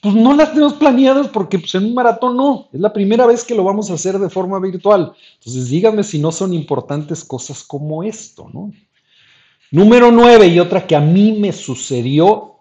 pues 0.00 0.14
no 0.14 0.34
las 0.34 0.54
tenemos 0.54 0.72
planeadas 0.74 1.28
porque 1.28 1.58
pues, 1.58 1.74
en 1.74 1.84
un 1.84 1.94
maratón 1.94 2.38
no. 2.38 2.68
Es 2.72 2.80
la 2.80 2.94
primera 2.94 3.26
vez 3.26 3.44
que 3.44 3.54
lo 3.54 3.64
vamos 3.64 3.90
a 3.90 3.94
hacer 3.94 4.18
de 4.18 4.30
forma 4.30 4.58
virtual. 4.60 5.12
Entonces, 5.34 5.68
díganme 5.68 6.04
si 6.04 6.18
no 6.18 6.32
son 6.32 6.54
importantes 6.54 7.22
cosas 7.22 7.62
como 7.62 8.02
esto, 8.02 8.48
¿no? 8.50 8.72
Número 9.74 10.12
nueve, 10.12 10.46
y 10.46 10.60
otra 10.60 10.86
que 10.86 10.94
a 10.94 11.00
mí 11.00 11.32
me 11.32 11.50
sucedió 11.50 12.58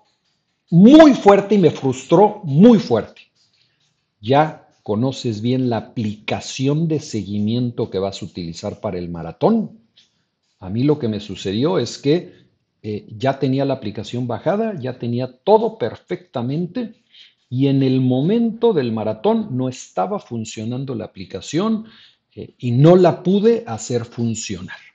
muy 0.72 1.13
fuerte 1.13 1.53
y 1.53 1.60
me 1.60 1.70
frustró 1.70 2.41
muy 2.43 2.79
fuerte. 2.79 3.22
Ya 4.20 4.67
conoces 4.82 5.39
bien 5.39 5.70
la 5.70 5.77
aplicación 5.77 6.88
de 6.88 7.00
seguimiento 7.00 7.91
que 7.91 8.00
vas 8.00 8.20
a 8.20 8.25
utilizar 8.25 8.82
para 8.82 8.98
el 8.98 9.10
maratón. 9.10 9.77
A 10.60 10.72
mí 10.72 10.82
lo 10.82 10.98
que 10.98 11.08
me 11.08 11.20
sucedió 11.20 11.77
es 11.77 12.00
que 12.00 12.34
eh, 12.82 13.05
ya 13.15 13.38
tenía 13.38 13.63
la 13.63 13.75
aplicación 13.75 14.25
bajada, 14.25 14.74
ya 14.79 14.98
tenía 14.98 15.38
todo 15.38 15.77
perfectamente 15.77 16.96
y 17.48 17.67
en 17.67 17.84
el 17.84 18.01
momento 18.01 18.74
del 18.74 18.91
maratón 18.91 19.55
no 19.55 19.70
estaba 19.70 20.17
funcionando 20.17 20.96
la 20.96 21.05
aplicación 21.05 21.86
eh, 22.34 22.55
y 22.58 22.72
no 22.72 22.96
la 22.96 23.22
pude 23.22 23.65
hacer 23.67 24.03
funcionar. 24.03 24.93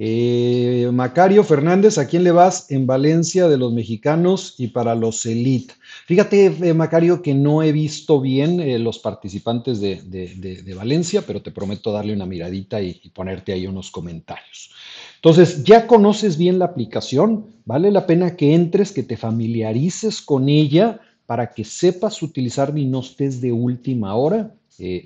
Eh, 0.00 0.88
Macario 0.92 1.42
Fernández, 1.42 1.98
¿a 1.98 2.06
quién 2.06 2.22
le 2.22 2.30
vas 2.30 2.70
en 2.70 2.86
Valencia 2.86 3.48
de 3.48 3.58
los 3.58 3.72
mexicanos 3.72 4.54
y 4.56 4.68
para 4.68 4.94
los 4.94 5.26
Elite? 5.26 5.74
Fíjate, 6.06 6.46
eh, 6.46 6.72
Macario, 6.72 7.20
que 7.20 7.34
no 7.34 7.64
he 7.64 7.72
visto 7.72 8.20
bien 8.20 8.60
eh, 8.60 8.78
los 8.78 9.00
participantes 9.00 9.80
de, 9.80 10.74
Valencia, 10.76 11.24
pero 11.26 11.42
te 11.42 11.50
prometo 11.50 11.90
darle 11.90 12.12
una 12.12 12.26
miradita 12.26 12.80
y, 12.80 13.00
y 13.02 13.10
ponerte 13.10 13.52
ahí 13.52 13.66
unos 13.66 13.90
comentarios. 13.90 14.70
Entonces, 15.16 15.64
ya 15.64 15.88
conoces 15.88 16.38
bien 16.38 16.60
la 16.60 16.66
aplicación, 16.66 17.46
vale 17.64 17.90
la 17.90 18.06
pena 18.06 18.36
que 18.36 18.54
entres, 18.54 18.92
que 18.92 19.02
te 19.02 19.16
familiarices 19.16 20.22
con 20.22 20.48
ella 20.48 21.00
para 21.26 21.50
que 21.50 21.64
sepas 21.64 22.22
utilizar 22.22 22.72
y 22.78 22.84
no 22.84 23.00
estés 23.00 23.40
de 23.40 23.50
última 23.50 24.14
hora 24.14 24.54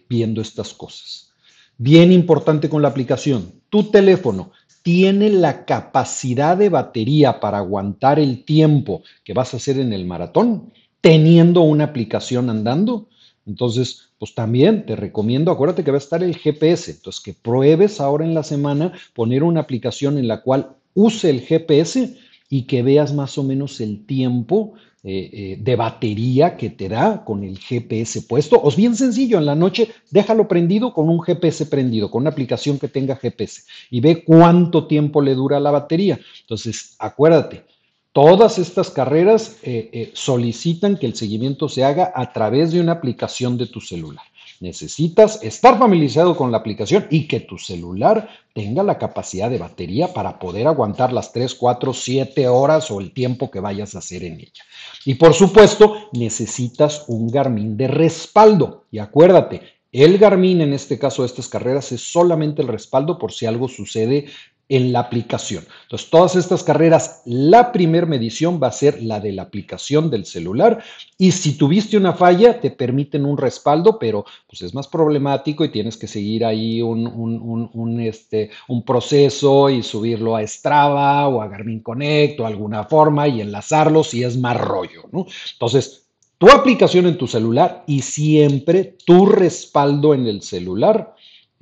viendo 0.07 0.43
estas 0.43 0.75
cosas. 0.75 1.33
Bien 1.79 2.13
importante 2.13 2.69
con 2.69 2.83
la 2.83 2.89
aplicación, 2.89 3.55
tu 3.71 3.85
teléfono 3.85 4.53
tiene 4.83 5.31
la 5.31 5.65
capacidad 5.65 6.57
de 6.57 6.69
batería 6.69 7.41
para 7.41 7.59
aguantar 7.59 8.19
el 8.19 8.45
tiempo 8.45 9.03
que 9.25 9.33
vas 9.33 9.55
a 9.55 9.57
hacer 9.57 9.79
en 9.79 9.93
el 9.93 10.05
maratón, 10.05 10.73
teniendo 11.01 11.63
una 11.63 11.85
aplicación 11.85 12.51
andando. 12.51 13.09
Entonces, 13.47 14.11
pues 14.19 14.35
también 14.35 14.87
te 14.87 14.95
recomiendo, 14.95 15.51
acuérdate 15.51 15.83
que 15.83 15.91
va 15.91 15.97
a 15.97 15.99
estar 15.99 16.23
el 16.23 16.37
GPS, 16.37 16.93
entonces 16.93 17.23
que 17.23 17.35
pruebes 17.35 18.01
ahora 18.01 18.25
en 18.25 18.35
la 18.35 18.45
semana 18.45 18.93
poner 19.15 19.43
una 19.43 19.61
aplicación 19.61 20.19
en 20.19 20.29
la 20.29 20.43
cual 20.43 20.77
use 20.95 21.31
el 21.31 21.41
GPS 21.41 22.17
y 22.49 22.63
que 22.65 22.83
veas 22.83 23.15
más 23.15 23.39
o 23.39 23.43
menos 23.43 23.81
el 23.81 24.05
tiempo 24.07 24.75
eh, 25.05 25.31
eh, 25.33 25.57
de 25.59 25.75
batería 25.75 26.57
que 26.57 26.71
te 26.71 26.89
da 26.89 27.25
con 27.25 27.43
el 27.43 27.59
GPS 27.59 28.23
puesto. 28.23 28.57
O 28.57 28.69
es 28.69 28.77
bien 28.77 28.95
sencillo, 28.95 29.39
en 29.39 29.47
la 29.47 29.57
noche 29.57 29.89
déjalo 30.13 30.47
prendido 30.47 30.95
con 30.95 31.09
un 31.09 31.21
GPS 31.21 31.67
prendido, 31.67 32.09
con 32.09 32.23
una 32.23 32.31
aplicación 32.31 32.79
que 32.79 32.87
tenga 32.87 33.17
GPS 33.17 33.65
y 33.91 34.01
ve 34.01 34.23
cuánto 34.23 34.87
tiempo 34.87 35.21
le 35.21 35.35
dura 35.35 35.59
la 35.59 35.73
batería. 35.73 36.21
Entonces, 36.43 36.95
acuérdate, 37.01 37.65
todas 38.13 38.59
estas 38.59 38.91
carreras 38.91 39.59
eh, 39.65 40.13
solicitan 40.15 40.97
que 40.97 41.07
el 41.07 41.17
seguimiento 41.17 41.69
se 41.69 41.83
haga 41.83 42.13
a 42.15 42.33
través 42.33 42.71
de 42.71 42.81
una 42.81 42.93
aplicación 42.93 43.59
de 43.59 43.67
tu 43.67 43.81
celular. 43.81 44.25
Necesitas 44.63 45.43
estar 45.43 45.77
familiarizado 45.77 46.37
con 46.37 46.53
la 46.53 46.59
aplicación 46.59 47.09
y 47.11 47.27
que 47.27 47.41
tu 47.41 47.59
celular 47.59 48.29
tenga 48.55 48.85
la 48.85 48.97
capacidad 48.97 49.51
de 49.51 49.59
batería 49.59 50.15
para 50.15 50.39
poder 50.39 50.69
aguantar 50.69 51.13
las 51.13 51.33
3, 51.33 51.57
4, 51.57 51.93
7 51.93 52.47
horas 52.47 52.89
o 52.93 53.01
el 53.01 53.13
tiempo 53.13 53.51
que 53.51 53.59
vayas 53.59 53.97
a 53.97 53.99
hacer 53.99 54.23
en 54.23 54.35
ella. 54.35 54.63
Y 55.05 55.15
por 55.17 55.35
supuesto, 55.35 56.09
necesitas 56.13 57.07
un 57.09 57.27
Garmin 57.27 57.77
de 57.77 57.89
respaldo. 57.89 58.85
Y 58.93 59.01
acuérdate, 59.01 59.63
el 59.91 60.17
Garmin 60.17 60.61
en 60.61 60.75
este 60.75 60.97
caso 60.97 61.23
de 61.23 61.27
estas 61.27 61.49
carreras 61.49 61.91
es 61.91 62.01
solamente 62.01 62.63
el 62.63 62.69
respaldo 62.69 63.19
por 63.19 63.33
si 63.33 63.47
algo 63.47 63.67
sucede 63.67 64.27
en 64.73 64.91
la 64.91 65.01
aplicación. 65.01 65.67
Entonces, 65.83 66.09
todas 66.09 66.35
estas 66.35 66.63
carreras, 66.63 67.21
la 67.27 67.73
primera 67.73 68.07
medición 68.07 68.59
va 68.61 68.69
a 68.69 68.73
ser 68.73 69.03
la 69.03 69.21
de 69.21 69.33
la 69.33 69.43
aplicación 69.43 70.09
del 70.09 70.25
celular 70.25 70.83
y 71.19 71.33
si 71.33 71.59
tuviste 71.59 71.99
una 71.99 72.15
falla, 72.15 72.59
te 72.59 72.71
permiten 72.71 73.27
un 73.27 73.37
respaldo, 73.37 73.99
pero 73.99 74.25
pues 74.49 74.63
es 74.63 74.73
más 74.73 74.89
problemático 74.89 75.63
y 75.63 75.69
tienes 75.69 75.99
que 75.99 76.07
seguir 76.07 76.47
ahí 76.47 76.81
un, 76.81 77.07
un, 77.07 78.01
este, 78.01 78.49
un 78.69 78.83
proceso 78.83 79.69
y 79.69 79.83
subirlo 79.83 80.37
a 80.37 80.47
Strava 80.47 81.29
o 81.29 81.43
a 81.43 81.49
Garmin 81.49 81.81
Connect 81.81 82.41
o 82.41 82.47
alguna 82.47 82.85
forma 82.85 83.29
y 83.29 83.43
enlazarlo 83.43 84.03
si 84.03 84.25
es 84.25 84.39
más 84.39 84.59
rollo, 84.59 85.03
¿no? 85.13 85.27
Entonces, 85.53 86.09
tu 86.39 86.51
aplicación 86.51 87.07
en 87.07 87.19
tu 87.19 87.27
celular 87.27 87.85
y 87.87 88.01
siempre 88.01 88.97
tu 89.05 89.27
respaldo 89.27 90.15
en 90.15 90.27
el 90.27 90.41
celular 90.41 91.15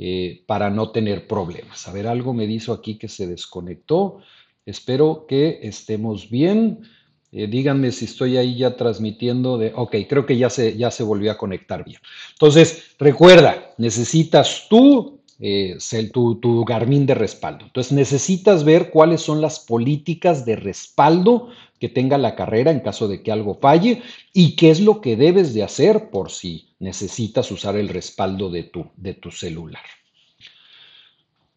eh, 0.02 0.44
para 0.46 0.70
no 0.70 0.92
tener 0.92 1.26
problemas. 1.26 1.86
A 1.86 1.92
ver, 1.92 2.06
algo 2.06 2.32
me 2.32 2.46
dijo 2.46 2.72
aquí 2.72 2.96
que 2.96 3.06
se 3.06 3.26
desconectó. 3.26 4.20
Espero 4.64 5.26
que 5.28 5.60
estemos 5.62 6.30
bien. 6.30 6.84
Eh, 7.32 7.46
díganme 7.46 7.92
si 7.92 8.06
estoy 8.06 8.38
ahí 8.38 8.56
ya 8.56 8.76
transmitiendo 8.76 9.58
de, 9.58 9.74
ok, 9.76 9.94
creo 10.08 10.24
que 10.24 10.38
ya 10.38 10.48
se, 10.48 10.74
ya 10.74 10.90
se 10.90 11.02
volvió 11.02 11.30
a 11.30 11.36
conectar 11.36 11.84
bien. 11.84 12.00
Entonces, 12.32 12.94
recuerda, 12.98 13.74
necesitas 13.76 14.68
tú, 14.70 15.20
eh, 15.38 15.76
tu, 16.14 16.36
tu 16.36 16.64
Garmin 16.64 17.04
de 17.04 17.14
respaldo. 17.14 17.66
Entonces, 17.66 17.92
necesitas 17.92 18.64
ver 18.64 18.88
cuáles 18.88 19.20
son 19.20 19.42
las 19.42 19.60
políticas 19.60 20.46
de 20.46 20.56
respaldo 20.56 21.50
que 21.80 21.88
tenga 21.88 22.18
la 22.18 22.36
carrera 22.36 22.70
en 22.70 22.80
caso 22.80 23.08
de 23.08 23.22
que 23.22 23.32
algo 23.32 23.54
falle 23.54 24.02
y 24.34 24.54
qué 24.54 24.70
es 24.70 24.80
lo 24.80 25.00
que 25.00 25.16
debes 25.16 25.54
de 25.54 25.62
hacer 25.62 26.10
por 26.10 26.30
si 26.30 26.68
necesitas 26.78 27.50
usar 27.50 27.76
el 27.76 27.88
respaldo 27.88 28.50
de 28.50 28.64
tu, 28.64 28.86
de 28.96 29.14
tu 29.14 29.30
celular. 29.30 29.82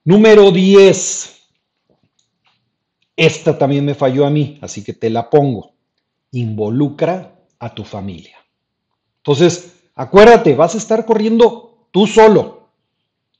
Número 0.05 0.49
10. 0.51 1.41
Esta 3.17 3.57
también 3.57 3.83
me 3.85 3.95
falló 3.95 4.25
a 4.25 4.29
mí, 4.29 4.57
así 4.61 4.81
que 4.83 4.93
te 4.93 5.09
la 5.09 5.29
pongo. 5.29 5.73
Involucra 6.31 7.35
a 7.59 7.75
tu 7.75 7.83
familia. 7.83 8.37
Entonces, 9.17 9.73
acuérdate, 9.93 10.55
vas 10.55 10.73
a 10.73 10.77
estar 10.77 11.05
corriendo 11.05 11.87
tú 11.91 12.07
solo. 12.07 12.69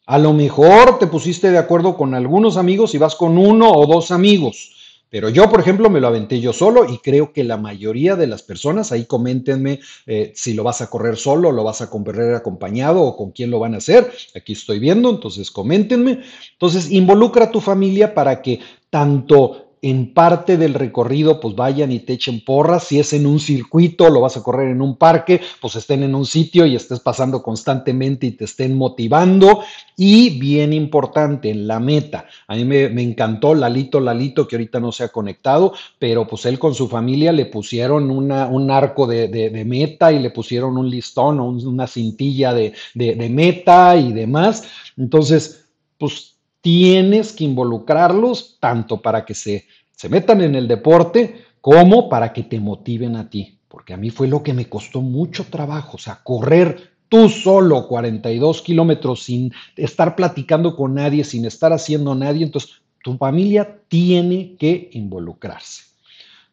A 0.05 0.17
lo 0.17 0.33
mejor 0.33 0.99
te 0.99 1.07
pusiste 1.07 1.49
de 1.49 1.57
acuerdo 1.57 1.95
con 1.95 2.13
algunos 2.13 2.57
amigos 2.57 2.93
y 2.93 2.97
vas 2.97 3.15
con 3.15 3.37
uno 3.37 3.71
o 3.71 3.87
dos 3.87 4.11
amigos. 4.11 4.82
Pero 5.13 5.29
yo, 5.29 5.47
por 5.47 5.59
ejemplo, 5.59 5.91
me 5.91 6.01
lo 6.01 6.07
aventé 6.07 6.39
yo 6.39 6.53
solo 6.53 6.91
y 6.91 6.97
creo 6.97 7.33
que 7.33 7.43
la 7.43 7.55
mayoría 7.55 8.15
de 8.15 8.25
las 8.25 8.41
personas, 8.41 8.91
ahí 8.91 9.05
coméntenme 9.05 9.79
eh, 10.07 10.31
si 10.33 10.55
lo 10.55 10.63
vas 10.63 10.81
a 10.81 10.89
correr 10.89 11.17
solo, 11.17 11.51
lo 11.51 11.63
vas 11.63 11.83
a 11.83 11.89
correr 11.91 12.33
acompañado 12.33 12.99
o 13.03 13.15
con 13.15 13.29
quién 13.29 13.51
lo 13.51 13.59
van 13.59 13.75
a 13.75 13.77
hacer. 13.77 14.11
Aquí 14.35 14.53
estoy 14.53 14.79
viendo, 14.79 15.11
entonces 15.11 15.51
coméntenme. 15.51 16.23
Entonces, 16.53 16.89
involucra 16.89 17.45
a 17.45 17.51
tu 17.51 17.61
familia 17.61 18.15
para 18.15 18.41
que 18.41 18.59
tanto 18.89 19.62
en 19.83 20.13
parte 20.13 20.55
del 20.55 20.75
recorrido, 20.75 21.41
pues 21.41 21.55
vayan 21.55 21.91
y 21.91 21.99
te 21.99 22.13
echen 22.13 22.43
porras. 22.45 22.85
Si 22.85 22.99
es 22.99 23.11
en 23.11 23.25
un 23.25 23.41
circuito, 23.41 24.09
lo 24.09 24.21
vas 24.21 24.37
a 24.37 24.41
correr 24.41 24.69
en 24.69 24.81
un 24.81 24.95
parque, 24.95 25.41
pues 25.61 25.75
estén 25.75 26.03
en 26.03 26.15
un 26.15 26.25
sitio 26.25 26.65
y 26.65 26.77
estés 26.77 27.01
pasando 27.01 27.43
constantemente 27.43 28.25
y 28.25 28.31
te 28.31 28.45
estén 28.45 28.77
motivando. 28.77 29.61
Y 29.97 30.39
bien 30.39 30.71
importante, 30.71 31.49
en 31.49 31.67
la 31.67 31.81
meta. 31.81 32.25
A 32.47 32.55
mí 32.55 32.63
me, 32.63 32.85
encantó 33.03 33.53
Lalito, 33.53 33.99
Lalito, 33.99 34.47
que 34.47 34.55
ahorita 34.55 34.79
no 34.79 34.93
se 34.93 35.03
ha 35.03 35.09
conectado, 35.09 35.73
pero 35.99 36.25
pues 36.25 36.45
él 36.45 36.57
con 36.57 36.73
su 36.73 36.87
familia 36.87 37.33
le 37.33 37.47
pusieron 37.47 38.09
un 38.09 38.71
arco 38.71 39.05
de, 39.05 39.63
meta 39.65 40.13
y 40.13 40.19
le 40.19 40.29
pusieron 40.29 40.77
un 40.77 40.89
listón 40.89 41.41
o 41.41 41.49
una 41.49 41.87
cintilla 41.87 42.53
de, 42.53 42.73
de 42.93 43.29
meta 43.29 43.97
y 43.97 44.13
demás. 44.13 44.63
Entonces, 44.95 45.65
pues 45.97 46.32
tienes 46.63 47.33
que 47.33 47.43
involucrarlos 47.43 48.57
tanto 48.61 49.01
para 49.01 49.25
que 49.25 49.33
se, 49.33 49.67
se 49.91 50.07
metan 50.07 50.39
en 50.39 50.55
el 50.55 50.65
deporte 50.65 51.43
como 51.59 52.07
para 52.07 52.31
que 52.31 52.43
te 52.43 52.57
motiven 52.57 53.17
a 53.17 53.29
ti. 53.29 53.59
Porque 53.67 53.93
a 53.93 53.97
mí 53.97 54.09
fue 54.09 54.29
lo 54.29 54.41
que 54.41 54.53
me 54.53 54.69
costó 54.69 55.01
mucho 55.01 55.45
trabajo, 55.49 55.97
o 55.97 55.99
sea, 55.99 56.21
correr 56.23 56.93
tú 57.09 57.27
solo 57.27 57.85
42 57.87 58.61
kilómetros 58.61 59.23
sin 59.23 59.51
estar 59.75 60.15
platicando 60.15 60.77
con 60.77 60.93
nadie, 60.93 61.25
sin 61.25 61.43
estar 61.45 61.73
haciendo 61.73 62.15
nadie. 62.15 62.45
Entonces, 62.45 62.81
tu 63.03 63.17
familia 63.17 63.81
tiene 63.89 64.55
que 64.57 64.89
involucrarse. 64.93 65.83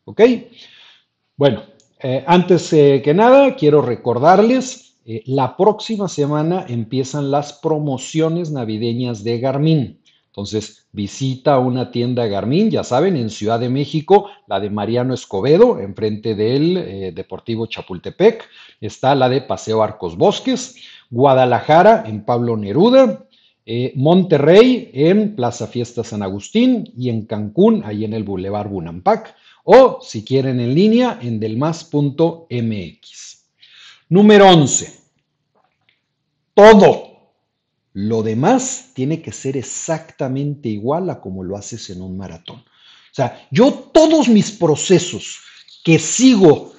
¿Ok? 0.06 0.22
Bueno, 1.36 1.62
eh, 2.00 2.24
antes 2.26 2.72
eh, 2.72 3.00
que 3.04 3.14
nada, 3.14 3.54
quiero 3.54 3.80
recordarles 3.80 4.90
eh, 5.12 5.22
la 5.26 5.56
próxima 5.56 6.08
semana 6.08 6.66
empiezan 6.68 7.30
las 7.30 7.54
promociones 7.54 8.50
navideñas 8.50 9.24
de 9.24 9.38
Garmin. 9.40 9.99
Entonces, 10.30 10.86
visita 10.92 11.58
una 11.58 11.90
tienda 11.90 12.26
Garmin, 12.26 12.70
ya 12.70 12.84
saben, 12.84 13.16
en 13.16 13.30
Ciudad 13.30 13.58
de 13.58 13.68
México, 13.68 14.30
la 14.46 14.60
de 14.60 14.70
Mariano 14.70 15.12
Escobedo, 15.12 15.80
enfrente 15.80 16.36
del 16.36 16.76
eh, 16.76 17.12
Deportivo 17.12 17.66
Chapultepec. 17.66 18.48
Está 18.80 19.14
la 19.14 19.28
de 19.28 19.42
Paseo 19.42 19.82
Arcos 19.82 20.16
Bosques. 20.16 20.76
Guadalajara, 21.10 22.04
en 22.06 22.24
Pablo 22.24 22.56
Neruda. 22.56 23.26
Eh, 23.66 23.92
Monterrey, 23.96 24.90
en 24.94 25.34
Plaza 25.34 25.66
Fiesta 25.66 26.04
San 26.04 26.22
Agustín. 26.22 26.92
Y 26.96 27.08
en 27.08 27.26
Cancún, 27.26 27.82
ahí 27.84 28.04
en 28.04 28.14
el 28.14 28.22
Boulevard 28.22 28.68
Bunampac. 28.68 29.34
O, 29.64 29.98
si 30.00 30.24
quieren 30.24 30.60
en 30.60 30.74
línea, 30.74 31.18
en 31.20 31.40
delmas.mx. 31.40 32.46
Número 34.08 34.48
11 34.48 35.00
todo. 36.60 37.09
Lo 37.92 38.22
demás 38.22 38.90
tiene 38.94 39.20
que 39.20 39.32
ser 39.32 39.56
exactamente 39.56 40.68
igual 40.68 41.10
a 41.10 41.20
como 41.20 41.42
lo 41.42 41.56
haces 41.56 41.90
en 41.90 42.02
un 42.02 42.16
maratón. 42.16 42.58
O 42.58 43.14
sea, 43.14 43.46
yo 43.50 43.72
todos 43.72 44.28
mis 44.28 44.52
procesos 44.52 45.40
que 45.84 45.98
sigo 45.98 46.72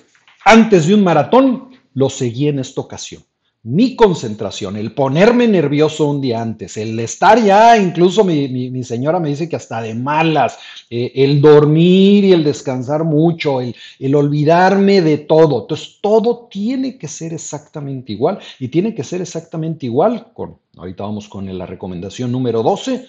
antes 0.46 0.88
de 0.88 0.96
un 0.96 1.04
maratón, 1.04 1.72
los 1.94 2.14
seguí 2.14 2.48
en 2.48 2.60
esta 2.60 2.82
ocasión 2.82 3.24
mi 3.64 3.96
concentración, 3.96 4.76
el 4.76 4.94
ponerme 4.94 5.48
nervioso 5.48 6.10
un 6.10 6.20
día 6.20 6.42
antes, 6.42 6.78
el 6.78 7.00
estar 7.00 7.44
ya, 7.44 7.78
incluso 7.78 8.24
mi, 8.24 8.84
señora 8.84 9.20
me 9.20 9.30
dice 9.30 9.48
que 9.48 9.56
hasta 9.56 9.82
de 9.82 9.94
malas, 9.94 10.58
eh, 10.90 11.12
el 11.16 11.42
dormir 11.42 12.24
y 12.24 12.34
el 12.34 12.44
descansar 12.44 13.04
mucho, 13.04 13.62
el, 13.62 13.76
el, 14.00 14.16
olvidarme 14.16 15.02
de 15.02 15.20
todo. 15.20 15.62
Entonces, 15.62 16.00
todo 16.02 16.48
tiene 16.50 16.98
que 16.98 17.08
ser 17.08 17.34
exactamente 17.34 18.14
igual 18.14 18.40
y 18.60 18.70
tiene 18.70 18.96
que 18.96 19.04
ser 19.04 19.22
exactamente 19.22 19.86
igual 19.86 20.34
con, 20.34 20.58
ahorita 20.78 21.04
vamos 21.04 21.30
con 21.30 21.56
la 21.56 21.68
recomendación 21.68 22.32
número 22.32 22.64
12, 22.64 23.06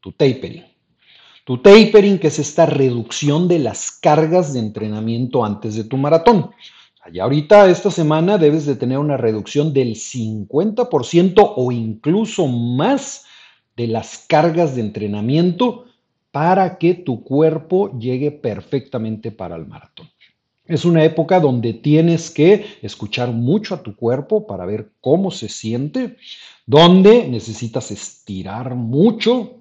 tu 0.00 0.12
tapering. 0.12 0.64
Tu 1.44 1.56
tapering, 1.62 2.18
que 2.18 2.26
es 2.26 2.38
esta 2.38 2.66
reducción 2.66 3.48
de 3.48 3.58
las 3.58 3.90
cargas 3.90 4.52
de 4.52 4.60
entrenamiento 4.60 5.46
antes 5.46 5.76
de 5.76 5.84
tu 5.84 5.96
maratón. 5.96 6.50
Y 7.12 7.20
ahorita 7.20 7.68
esta 7.70 7.90
semana 7.90 8.38
debes 8.38 8.66
de 8.66 8.76
tener 8.76 8.98
una 8.98 9.16
reducción 9.16 9.72
del 9.72 9.94
50% 9.94 11.52
o 11.56 11.72
incluso 11.72 12.46
más 12.46 13.24
de 13.76 13.86
las 13.86 14.24
cargas 14.28 14.74
de 14.74 14.82
entrenamiento 14.82 15.84
para 16.30 16.78
que 16.78 16.94
tu 16.94 17.24
cuerpo 17.24 17.98
llegue 17.98 18.30
perfectamente 18.30 19.30
para 19.30 19.56
el 19.56 19.66
maratón. 19.66 20.08
Es 20.66 20.84
una 20.84 21.02
época 21.02 21.40
donde 21.40 21.72
tienes 21.72 22.30
que 22.30 22.66
escuchar 22.82 23.30
mucho 23.32 23.74
a 23.74 23.82
tu 23.82 23.96
cuerpo 23.96 24.46
para 24.46 24.66
ver 24.66 24.90
cómo 25.00 25.30
se 25.30 25.48
siente, 25.48 26.16
donde 26.66 27.26
necesitas 27.26 27.90
estirar 27.90 28.74
mucho 28.74 29.58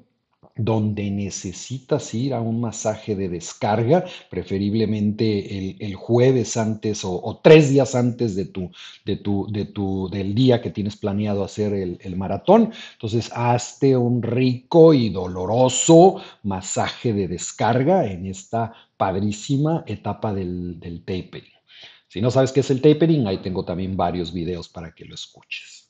donde 0.57 1.09
necesitas 1.11 2.13
ir 2.13 2.33
a 2.33 2.41
un 2.41 2.59
masaje 2.59 3.15
de 3.15 3.29
descarga, 3.29 4.05
preferiblemente 4.29 5.85
el, 5.85 5.95
jueves 5.95 6.57
antes 6.57 7.01
o, 7.03 7.39
tres 7.43 7.69
días 7.69 7.95
antes 7.95 8.35
de 8.35 8.45
tu, 8.45 8.71
de 9.05 9.17
tu, 9.17 9.47
de 9.51 9.65
tu, 9.65 10.09
del 10.09 10.33
día 10.33 10.61
que 10.61 10.71
tienes 10.71 10.95
planeado 10.95 11.43
hacer 11.43 11.73
el, 11.73 12.15
maratón. 12.15 12.71
Entonces, 12.93 13.29
hazte 13.33 13.95
un 13.95 14.23
rico 14.23 14.93
y 14.93 15.09
doloroso 15.09 16.21
masaje 16.43 17.13
de 17.13 17.27
descarga 17.27 18.05
en 18.05 18.25
esta 18.25 18.73
padrísima 18.97 19.83
etapa 19.85 20.33
del, 20.33 20.79
del 20.79 21.01
tapering. 21.01 21.53
Si 22.07 22.21
no 22.21 22.31
sabes 22.31 22.51
qué 22.51 22.61
es 22.61 22.71
el 22.71 22.81
tapering, 22.81 23.27
ahí 23.27 23.37
tengo 23.39 23.63
también 23.65 23.95
varios 23.95 24.33
videos 24.33 24.69
para 24.69 24.93
que 24.93 25.05
lo 25.05 25.13
escuches. 25.13 25.89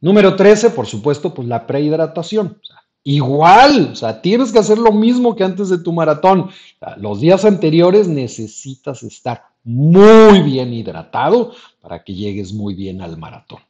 Número 0.00 0.36
13, 0.36 0.70
por 0.70 0.86
supuesto, 0.86 1.34
pues 1.34 1.48
la 1.48 1.66
prehidratación. 1.66 2.60
Igual, 3.08 3.90
o 3.92 3.94
sea, 3.94 4.20
tienes 4.20 4.50
que 4.50 4.58
hacer 4.58 4.78
lo 4.78 4.90
mismo 4.90 5.36
que 5.36 5.44
antes 5.44 5.68
de 5.68 5.78
tu 5.78 5.92
maratón. 5.92 6.50
los 6.96 7.20
días 7.20 7.44
anteriores 7.44 8.08
necesitas 8.08 9.04
estar 9.04 9.44
muy 9.62 10.42
bien 10.42 10.72
hidratado 10.74 11.52
para 11.80 12.02
que 12.02 12.14
llegues 12.14 12.52
muy 12.52 12.74
bien 12.74 13.00
al 13.00 13.16
maratón. 13.16 13.60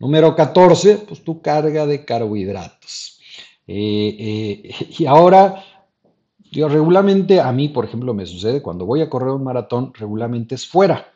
Número 0.00 0.34
14, 0.34 0.96
pues 1.06 1.22
tu 1.22 1.40
carga 1.40 1.86
de 1.86 2.04
carbohidratos. 2.04 3.20
Eh, 3.68 4.16
eh, 4.18 4.86
y 4.98 5.06
ahora, 5.06 5.62
yo 6.50 6.68
regularmente, 6.68 7.40
a 7.40 7.52
mí, 7.52 7.68
por 7.68 7.84
ejemplo, 7.84 8.14
me 8.14 8.26
sucede 8.26 8.62
cuando 8.62 8.84
voy 8.84 9.00
a 9.00 9.08
correr 9.08 9.28
un 9.28 9.44
maratón, 9.44 9.94
regularmente 9.94 10.56
es 10.56 10.66
fuera. 10.66 11.06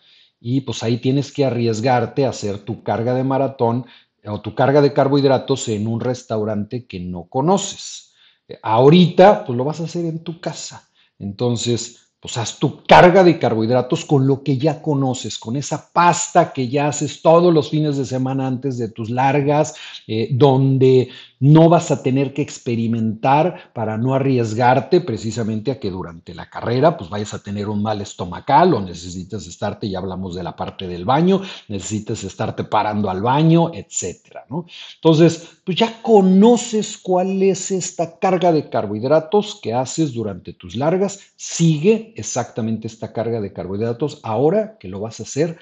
Y 0.40 0.60
pues 0.60 0.84
ahí 0.84 0.98
tienes 0.98 1.32
que 1.32 1.44
arriesgarte 1.44 2.26
a 2.26 2.28
hacer 2.28 2.58
tu 2.58 2.84
carga 2.84 3.12
de 3.12 3.24
maratón 3.24 3.86
o 4.28 4.40
tu 4.40 4.54
carga 4.54 4.80
de 4.82 4.92
carbohidratos 4.92 5.68
en 5.68 5.86
un 5.86 6.00
restaurante 6.00 6.86
que 6.86 7.00
no 7.00 7.28
conoces. 7.28 8.14
Ahorita, 8.62 9.44
pues 9.44 9.56
lo 9.56 9.64
vas 9.64 9.80
a 9.80 9.84
hacer 9.84 10.04
en 10.04 10.22
tu 10.22 10.40
casa. 10.40 10.88
Entonces, 11.18 12.05
pues 12.26 12.38
haz 12.38 12.58
tu 12.58 12.82
carga 12.82 13.22
de 13.22 13.38
carbohidratos 13.38 14.04
con 14.04 14.26
lo 14.26 14.42
que 14.42 14.58
ya 14.58 14.82
conoces, 14.82 15.38
con 15.38 15.54
esa 15.54 15.92
pasta 15.92 16.52
que 16.52 16.68
ya 16.68 16.88
haces 16.88 17.22
todos 17.22 17.54
los 17.54 17.70
fines 17.70 17.96
de 17.98 18.04
semana 18.04 18.48
antes 18.48 18.78
de 18.78 18.88
tus 18.88 19.10
largas, 19.10 19.76
eh, 20.08 20.30
donde 20.32 21.08
no 21.38 21.68
vas 21.68 21.90
a 21.90 22.02
tener 22.02 22.32
que 22.32 22.42
experimentar 22.42 23.70
para 23.74 23.98
no 23.98 24.14
arriesgarte 24.14 25.00
precisamente 25.02 25.70
a 25.70 25.78
que 25.78 25.90
durante 25.90 26.34
la 26.34 26.48
carrera 26.48 26.96
pues 26.96 27.10
vayas 27.10 27.34
a 27.34 27.42
tener 27.42 27.68
un 27.68 27.82
mal 27.82 28.00
estomacal 28.00 28.74
o 28.74 28.80
necesitas 28.80 29.46
estarte, 29.46 29.88
ya 29.88 29.98
hablamos 29.98 30.34
de 30.34 30.42
la 30.42 30.56
parte 30.56 30.88
del 30.88 31.04
baño, 31.04 31.42
necesitas 31.68 32.24
estarte 32.24 32.64
parando 32.64 33.10
al 33.10 33.22
baño, 33.22 33.70
etcétera, 33.72 34.46
¿no? 34.48 34.66
Entonces, 34.94 35.60
pues 35.64 35.76
ya 35.76 36.02
conoces 36.02 36.96
cuál 36.98 37.42
es 37.42 37.70
esta 37.70 38.18
carga 38.18 38.50
de 38.50 38.68
carbohidratos 38.68 39.60
que 39.62 39.74
haces 39.74 40.14
durante 40.14 40.54
tus 40.54 40.74
largas, 40.74 41.20
sigue 41.36 42.14
exactamente 42.16 42.86
esta 42.86 43.12
carga 43.12 43.40
de 43.40 43.52
carbohidratos 43.52 44.20
ahora 44.22 44.76
que 44.78 44.88
lo 44.88 45.00
vas 45.00 45.20
a 45.20 45.24
hacer 45.24 45.58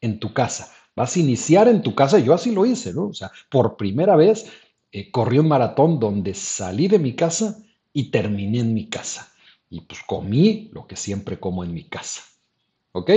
en 0.00 0.18
tu 0.18 0.32
casa. 0.32 0.72
Vas 0.96 1.16
a 1.16 1.20
iniciar 1.20 1.68
en 1.68 1.82
tu 1.82 1.94
casa, 1.94 2.18
yo 2.18 2.34
así 2.34 2.52
lo 2.52 2.66
hice, 2.66 2.92
¿no? 2.92 3.06
O 3.06 3.14
sea, 3.14 3.30
por 3.50 3.76
primera 3.76 4.16
vez 4.16 4.50
eh, 4.90 5.10
corrí 5.10 5.38
un 5.38 5.48
maratón 5.48 6.00
donde 6.00 6.34
salí 6.34 6.88
de 6.88 6.98
mi 6.98 7.14
casa 7.14 7.62
y 7.92 8.10
terminé 8.10 8.60
en 8.60 8.74
mi 8.74 8.88
casa. 8.88 9.32
Y 9.70 9.82
pues 9.82 10.00
comí 10.06 10.70
lo 10.72 10.86
que 10.86 10.96
siempre 10.96 11.38
como 11.38 11.62
en 11.62 11.74
mi 11.74 11.84
casa. 11.84 12.22
¿Ok? 12.92 13.10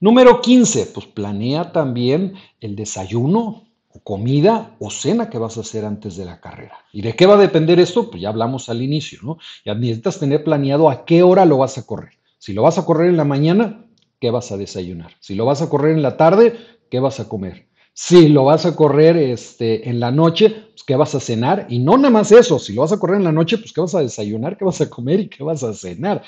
Número 0.00 0.40
15, 0.40 0.86
pues 0.86 1.06
planea 1.06 1.72
también 1.72 2.34
el 2.60 2.76
desayuno 2.76 3.68
comida 4.02 4.74
o 4.80 4.90
cena 4.90 5.30
que 5.30 5.38
vas 5.38 5.56
a 5.56 5.60
hacer 5.60 5.84
antes 5.84 6.16
de 6.16 6.24
la 6.24 6.40
carrera. 6.40 6.78
¿Y 6.92 7.02
de 7.02 7.14
qué 7.14 7.26
va 7.26 7.34
a 7.34 7.38
depender 7.38 7.78
esto? 7.78 8.10
Pues 8.10 8.22
ya 8.22 8.28
hablamos 8.28 8.68
al 8.68 8.82
inicio, 8.82 9.20
¿no? 9.22 9.38
Ya 9.64 9.74
necesitas 9.74 10.18
tener 10.18 10.42
planeado 10.42 10.90
a 10.90 11.04
qué 11.04 11.22
hora 11.22 11.44
lo 11.44 11.58
vas 11.58 11.78
a 11.78 11.86
correr. 11.86 12.12
Si 12.38 12.52
lo 12.52 12.62
vas 12.62 12.78
a 12.78 12.84
correr 12.84 13.08
en 13.08 13.16
la 13.16 13.24
mañana, 13.24 13.86
¿qué 14.20 14.30
vas 14.30 14.50
a 14.52 14.56
desayunar? 14.56 15.12
Si 15.20 15.34
lo 15.34 15.46
vas 15.46 15.62
a 15.62 15.68
correr 15.68 15.94
en 15.94 16.02
la 16.02 16.16
tarde, 16.16 16.56
¿qué 16.90 17.00
vas 17.00 17.20
a 17.20 17.28
comer? 17.28 17.68
Si 17.92 18.28
lo 18.28 18.44
vas 18.44 18.66
a 18.66 18.74
correr 18.74 19.16
este, 19.16 19.88
en 19.88 20.00
la 20.00 20.10
noche, 20.10 20.50
pues 20.50 20.82
¿qué 20.82 20.96
vas 20.96 21.14
a 21.14 21.20
cenar? 21.20 21.66
Y 21.68 21.78
no 21.78 21.96
nada 21.96 22.10
más 22.10 22.32
eso, 22.32 22.58
si 22.58 22.72
lo 22.72 22.82
vas 22.82 22.92
a 22.92 22.98
correr 22.98 23.18
en 23.18 23.24
la 23.24 23.32
noche, 23.32 23.58
pues 23.58 23.72
¿qué 23.72 23.80
vas 23.80 23.94
a 23.94 24.00
desayunar? 24.00 24.58
¿Qué 24.58 24.64
vas 24.64 24.80
a 24.80 24.90
comer? 24.90 25.20
¿Y 25.20 25.28
qué 25.28 25.44
vas 25.44 25.62
a 25.62 25.72
cenar? 25.72 26.22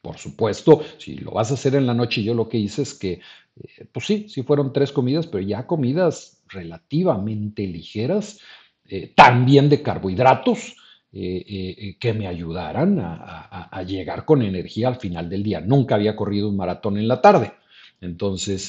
por 0.00 0.16
supuesto, 0.16 0.82
si 0.96 1.16
lo 1.16 1.32
vas 1.32 1.50
a 1.50 1.54
hacer 1.54 1.74
en 1.74 1.86
la 1.86 1.92
noche, 1.92 2.22
yo 2.22 2.32
lo 2.32 2.48
que 2.48 2.56
hice 2.56 2.82
es 2.82 2.94
que, 2.94 3.20
eh, 3.60 3.84
pues 3.92 4.06
sí, 4.06 4.26
sí 4.28 4.42
fueron 4.42 4.72
tres 4.72 4.92
comidas, 4.92 5.26
pero 5.26 5.44
ya 5.44 5.66
comidas 5.66 6.37
relativamente 6.48 7.66
ligeras, 7.66 8.40
eh, 8.84 9.12
también 9.14 9.68
de 9.68 9.82
carbohidratos, 9.82 10.76
que 11.10 12.14
me 12.14 12.26
ayudaran 12.26 12.98
a, 13.00 13.82
llegar 13.82 14.26
con 14.26 14.42
energía 14.42 14.88
al 14.88 14.96
final 14.96 15.30
del 15.30 15.42
día. 15.42 15.58
Nunca 15.58 15.94
había 15.94 16.14
corrido 16.14 16.50
un 16.50 16.56
maratón 16.58 16.98
en 16.98 17.08
la 17.08 17.22
tarde. 17.22 17.54
Entonces, 18.02 18.68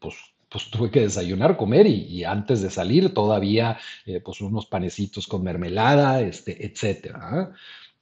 pues 0.00 0.14
pues 0.48 0.70
tuve 0.70 0.90
que 0.90 1.00
desayunar, 1.00 1.56
comer 1.56 1.86
y, 1.86 2.24
antes 2.24 2.60
de 2.60 2.70
salir 2.70 3.14
todavía 3.14 3.78
pues 4.24 4.40
unos 4.40 4.66
panecitos 4.66 5.28
con 5.28 5.44
mermelada, 5.44 6.20
este, 6.20 6.66
etcétera. 6.66 7.52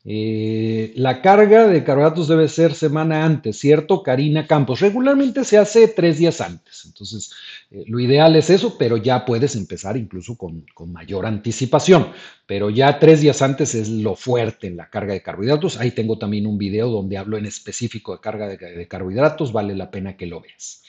Eh, 0.06 0.92
la 0.96 1.22
carga 1.22 1.66
de 1.66 1.82
carbohidratos 1.82 2.28
debe 2.28 2.46
ser 2.48 2.74
semana 2.74 3.24
antes, 3.24 3.58
¿cierto? 3.58 4.02
Karina 4.02 4.46
Campos. 4.46 4.80
Regularmente 4.80 5.44
se 5.44 5.56
hace 5.56 5.88
tres 5.88 6.18
días 6.18 6.42
antes. 6.42 6.84
Entonces, 6.84 7.32
eh, 7.70 7.84
lo 7.86 7.98
ideal 7.98 8.36
es 8.36 8.50
eso, 8.50 8.76
pero 8.76 8.98
ya 8.98 9.24
puedes 9.24 9.56
empezar 9.56 9.96
incluso 9.96 10.36
con, 10.36 10.66
mayor 10.92 11.24
anticipación. 11.24 12.08
Pero 12.46 12.68
ya 12.68 12.98
tres 12.98 13.22
días 13.22 13.40
antes 13.40 13.74
es 13.74 13.88
lo 13.88 14.14
fuerte 14.14 14.66
en 14.66 14.76
la 14.76 14.90
carga 14.90 15.14
de 15.14 15.22
carbohidratos. 15.22 15.78
Ahí 15.80 15.92
tengo 15.92 16.18
también 16.18 16.46
un 16.46 16.58
video 16.58 16.90
donde 16.90 17.16
hablo 17.16 17.38
en 17.38 17.46
específico 17.46 18.12
de 18.12 18.20
carga 18.20 18.48
de, 18.48 18.88
carbohidratos. 18.88 19.52
Vale 19.52 19.74
la 19.74 19.90
pena 19.90 20.18
que 20.18 20.26
lo 20.26 20.42
veas. 20.42 20.82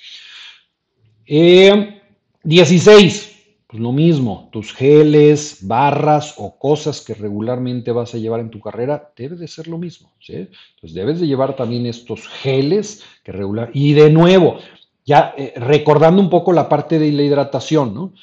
16. 2.43 3.34
Pues 3.75 3.83
lo 3.83 3.91
mismo, 3.91 4.47
tus 4.53 4.73
geles, 4.73 5.57
barras 5.63 6.35
o 6.37 6.57
cosas 6.57 7.01
que 7.01 7.13
regularmente 7.13 7.91
vas 7.91 8.15
a 8.15 8.17
llevar 8.17 8.39
en 8.39 8.49
tu 8.49 8.61
carrera, 8.61 9.11
debe 9.17 9.35
de 9.35 9.49
ser 9.49 9.67
lo 9.67 9.77
mismo. 9.77 10.13
¿sí? 10.21 10.47
Entonces 10.75 10.93
debes 10.93 11.19
de 11.19 11.27
llevar 11.27 11.57
también 11.57 11.85
estos 11.85 12.25
geles 12.25 13.03
que 13.21 13.33
regular. 13.33 13.71
Y 13.73 13.91
de 13.91 14.09
nuevo, 14.09 14.59
ya 15.05 15.33
eh, 15.37 15.51
recordando 15.57 16.21
un 16.21 16.29
poco 16.29 16.53
la 16.53 16.69
parte 16.69 16.99
de 16.99 17.11
la 17.11 17.23
hidratación, 17.23 17.93
¿no? 17.93 18.13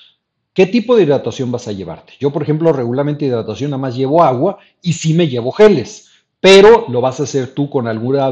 ¿Qué 0.54 0.64
tipo 0.64 0.96
de 0.96 1.02
hidratación 1.02 1.52
vas 1.52 1.68
a 1.68 1.72
llevarte? 1.72 2.14
Yo, 2.18 2.32
por 2.32 2.44
ejemplo, 2.44 2.72
regularmente 2.72 3.26
hidratación 3.26 3.72
nada 3.72 3.80
más 3.82 3.94
llevo 3.94 4.22
agua 4.22 4.56
y 4.80 4.94
sí 4.94 5.12
me 5.12 5.28
llevo 5.28 5.52
geles 5.52 6.11
pero 6.42 6.86
lo 6.88 7.00
vas 7.00 7.20
a 7.20 7.22
hacer 7.22 7.54
tú 7.54 7.70
con 7.70 7.86
alguna, 7.86 8.28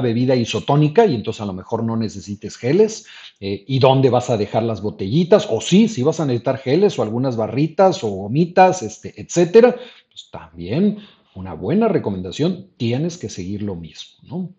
bebida 0.00 0.34
isotónica 0.34 1.06
y 1.06 1.14
entonces 1.14 1.40
a 1.40 1.46
lo 1.46 1.52
mejor 1.52 1.84
no 1.84 1.96
necesites 1.96 2.56
geles. 2.56 3.06
Eh, 3.38 3.62
¿Y 3.64 3.78
dónde 3.78 4.10
vas 4.10 4.28
a 4.28 4.36
dejar 4.36 4.64
las 4.64 4.82
botellitas? 4.82 5.46
O 5.48 5.60
sí, 5.60 5.86
si 5.86 6.02
vas 6.02 6.18
a 6.18 6.26
necesitar 6.26 6.58
geles 6.58 6.98
o 6.98 7.02
algunas 7.02 7.36
barritas 7.36 8.02
o 8.02 8.08
gomitas, 8.08 8.82
este, 8.82 9.14
etcétera, 9.22 9.76
pues 10.10 10.28
también 10.32 10.98
una 11.36 11.54
buena 11.54 11.86
recomendación, 11.86 12.70
tienes 12.76 13.16
que 13.16 13.28
seguir 13.28 13.62
lo 13.62 13.76
mismo. 13.76 14.52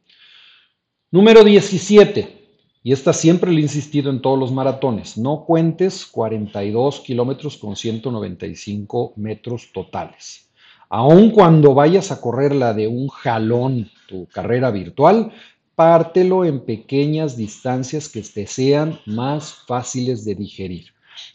Número 1.11 1.43
17. 1.43 2.37
Y 2.81 2.93
esta 2.93 3.11
siempre 3.11 3.51
le 3.51 3.59
he 3.59 3.63
insistido 3.63 4.09
en 4.09 4.21
todos 4.21 4.39
los 4.39 4.53
maratones. 4.53 5.17
No 5.17 5.43
cuentes 5.43 6.05
42 6.05 7.01
kilómetros 7.01 7.57
con 7.57 7.75
195 7.75 9.15
metros 9.17 9.73
totales. 9.73 10.48
Aun 10.89 11.29
cuando 11.29 11.75
vayas 11.75 12.11
a 12.11 12.19
correr 12.19 12.55
la 12.55 12.73
de 12.73 12.87
un 12.87 13.09
jalón, 13.09 13.91
tu 14.07 14.25
carrera 14.25 14.71
virtual, 14.71 15.31
pártelo 15.75 16.45
en 16.45 16.65
pequeñas 16.65 17.37
distancias 17.37 18.09
que 18.09 18.23
te 18.23 18.47
sean 18.47 18.99
más 19.05 19.53
fáciles 19.67 20.25
de 20.25 20.33
digerir. 20.33 20.87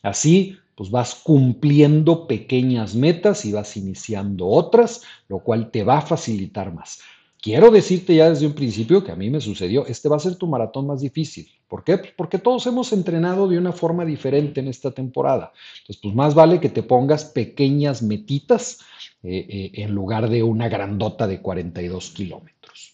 Así, 0.02 0.58
pues 0.74 0.90
vas 0.90 1.14
cumpliendo 1.14 2.26
pequeñas 2.26 2.96
metas 2.96 3.44
y 3.44 3.52
vas 3.52 3.76
iniciando 3.76 4.48
otras, 4.48 5.02
lo 5.28 5.38
cual 5.38 5.70
te 5.70 5.84
va 5.84 5.98
a 5.98 6.02
facilitar 6.02 6.74
más. 6.74 6.98
Quiero 7.40 7.70
decirte 7.70 8.16
ya 8.16 8.30
desde 8.30 8.46
un 8.46 8.54
principio 8.54 9.04
que 9.04 9.12
a 9.12 9.16
mí 9.16 9.30
me 9.30 9.40
sucedió, 9.40 9.86
este 9.86 10.08
va 10.08 10.16
a 10.16 10.18
ser 10.18 10.34
tu 10.34 10.48
maratón 10.48 10.88
más 10.88 11.00
difícil. 11.00 11.46
¿Por 11.68 11.84
qué? 11.84 11.98
Porque 11.98 12.38
todos 12.38 12.66
hemos 12.66 12.92
entrenado 12.92 13.46
de 13.46 13.58
una 13.58 13.72
forma 13.72 14.04
diferente 14.04 14.60
en 14.60 14.68
esta 14.68 14.90
temporada. 14.90 15.52
Entonces, 15.80 16.00
pues 16.02 16.14
más 16.14 16.34
vale 16.34 16.58
que 16.58 16.70
te 16.70 16.82
pongas 16.82 17.24
pequeñas 17.24 18.02
metitas 18.02 18.78
eh, 19.26 19.46
eh, 19.48 19.70
en 19.82 19.94
lugar 19.94 20.28
de 20.28 20.42
una 20.42 20.68
grandota 20.68 21.26
de 21.26 21.40
42 21.40 22.10
kilómetros. 22.10 22.92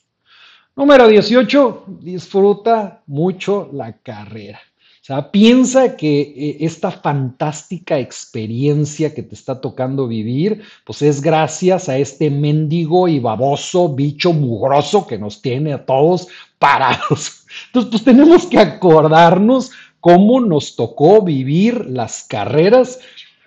Número 0.76 1.08
18, 1.08 1.86
disfruta 2.00 3.02
mucho 3.08 3.68
la 3.72 3.94
carrera. 3.94 4.60
O 5.02 5.04
sea, 5.04 5.32
piensa 5.32 5.96
que 5.96 6.20
eh, 6.20 6.56
esta 6.60 6.92
fantástica 6.92 7.98
experiencia 7.98 9.12
que 9.12 9.24
te 9.24 9.34
está 9.34 9.60
tocando 9.60 10.06
vivir, 10.06 10.62
pues 10.84 11.02
es 11.02 11.20
gracias 11.20 11.88
a 11.88 11.98
este 11.98 12.30
mendigo 12.30 13.08
y 13.08 13.18
baboso 13.18 13.88
bicho 13.88 14.32
mugroso 14.32 15.08
que 15.08 15.18
nos 15.18 15.42
tiene 15.42 15.72
a 15.72 15.84
todos 15.84 16.28
parados. 16.60 17.44
Entonces, 17.66 17.90
pues 17.90 18.04
tenemos 18.04 18.46
que 18.46 18.60
acordarnos 18.60 19.72
cómo 19.98 20.40
nos 20.40 20.76
tocó 20.76 21.22
vivir 21.22 21.86
las 21.86 22.22
carreras 22.22 23.00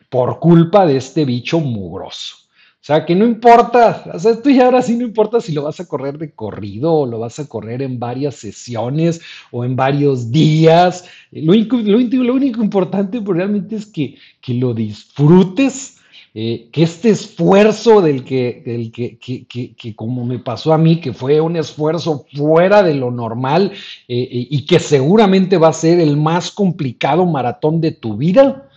por 0.09 0.39
culpa 0.39 0.85
de 0.85 0.97
este 0.97 1.23
bicho 1.23 1.61
mugroso. 1.61 2.42
O 2.83 2.85
sea, 2.85 3.05
que 3.05 3.15
no 3.15 3.23
importa, 3.23 4.03
o 4.13 4.19
sea, 4.19 4.33
esto 4.33 4.49
ya 4.49 4.65
ahora 4.65 4.81
sí 4.81 4.97
no 4.97 5.05
importa 5.05 5.39
si 5.39 5.53
lo 5.53 5.63
vas 5.63 5.79
a 5.79 5.87
correr 5.87 6.17
de 6.17 6.31
corrido 6.31 6.93
o 6.93 7.05
lo 7.05 7.17
vas 7.17 7.39
a 7.39 7.47
correr 7.47 7.81
en 7.81 7.97
varias 7.97 8.35
sesiones 8.35 9.21
o 9.51 9.63
en 9.63 9.77
varios 9.77 10.33
días. 10.33 11.05
Lo 11.31 11.53
único, 11.53 11.77
lo 11.77 11.97
lo 11.97 12.33
único 12.33 12.61
importante 12.61 13.21
pues, 13.21 13.37
realmente 13.37 13.77
es 13.77 13.85
que, 13.85 14.17
que 14.41 14.55
lo 14.55 14.73
disfrutes, 14.73 15.99
eh, 16.33 16.67
que 16.73 16.83
este 16.83 17.11
esfuerzo 17.11 18.01
del, 18.01 18.25
que, 18.25 18.61
del 18.65 18.91
que, 18.91 19.17
que, 19.17 19.95
como 19.95 20.25
me 20.25 20.39
pasó 20.39 20.73
a 20.73 20.77
mí, 20.77 20.99
que 20.99 21.13
fue 21.13 21.39
un 21.39 21.55
esfuerzo 21.55 22.25
fuera 22.33 22.83
de 22.83 22.95
lo 22.95 23.11
normal 23.11 23.71
eh, 24.09 24.27
eh, 24.29 24.47
y 24.49 24.65
que 24.65 24.79
seguramente 24.79 25.57
va 25.57 25.69
a 25.69 25.73
ser 25.73 26.01
el 26.01 26.17
más 26.17 26.51
complicado 26.51 27.25
maratón 27.25 27.79
de 27.79 27.93
tu 27.93 28.17
vida, 28.17 28.67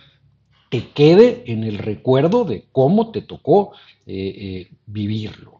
te 0.69 0.89
quede 0.89 1.43
en 1.47 1.63
el 1.63 1.77
recuerdo 1.77 2.43
de 2.43 2.65
cómo 2.71 3.11
te 3.11 3.21
tocó 3.21 3.71
eh, 4.05 4.35
eh, 4.37 4.71
vivirlo. 4.85 5.57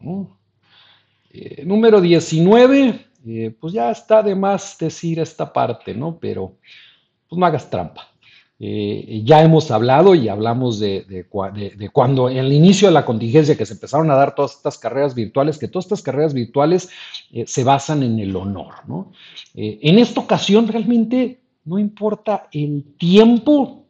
Eh, 1.30 1.62
número 1.64 2.00
19, 2.00 3.06
pues 3.60 3.72
ya 3.72 3.90
está 3.90 4.22
de 4.22 4.34
más 4.34 4.76
decir 4.78 5.18
esta 5.18 5.52
parte, 5.52 5.94
¿no? 5.94 6.18
Pero 6.18 6.54
pues 7.28 7.38
no 7.38 7.46
hagas 7.46 7.68
trampa. 7.68 8.08
ya 8.58 9.42
hemos 9.42 9.70
hablado 9.70 10.14
y 10.14 10.28
hablamos 10.28 10.78
de, 10.80 11.26
cuando 11.92 12.28
en 12.28 12.38
el 12.38 12.52
inicio 12.52 12.88
de 12.88 12.94
la 12.94 13.04
contingencia 13.04 13.56
que 13.56 13.66
se 13.66 13.74
empezaron 13.74 14.10
a 14.10 14.14
dar 14.14 14.34
todas 14.34 14.56
estas 14.56 14.78
carreras 14.78 15.14
virtuales, 15.14 15.58
que 15.58 15.68
todas 15.68 15.86
estas 15.86 16.02
carreras 16.02 16.32
virtuales 16.32 16.88
se 17.44 17.64
basan 17.64 18.02
en 18.02 18.18
el 18.18 18.34
honor, 18.34 18.74
¿no? 18.86 19.12
en 19.54 19.98
esta 19.98 20.20
ocasión 20.20 20.66
realmente 20.66 21.40
no 21.66 21.78
importa 21.78 22.48
el 22.50 22.94
tiempo 22.96 23.87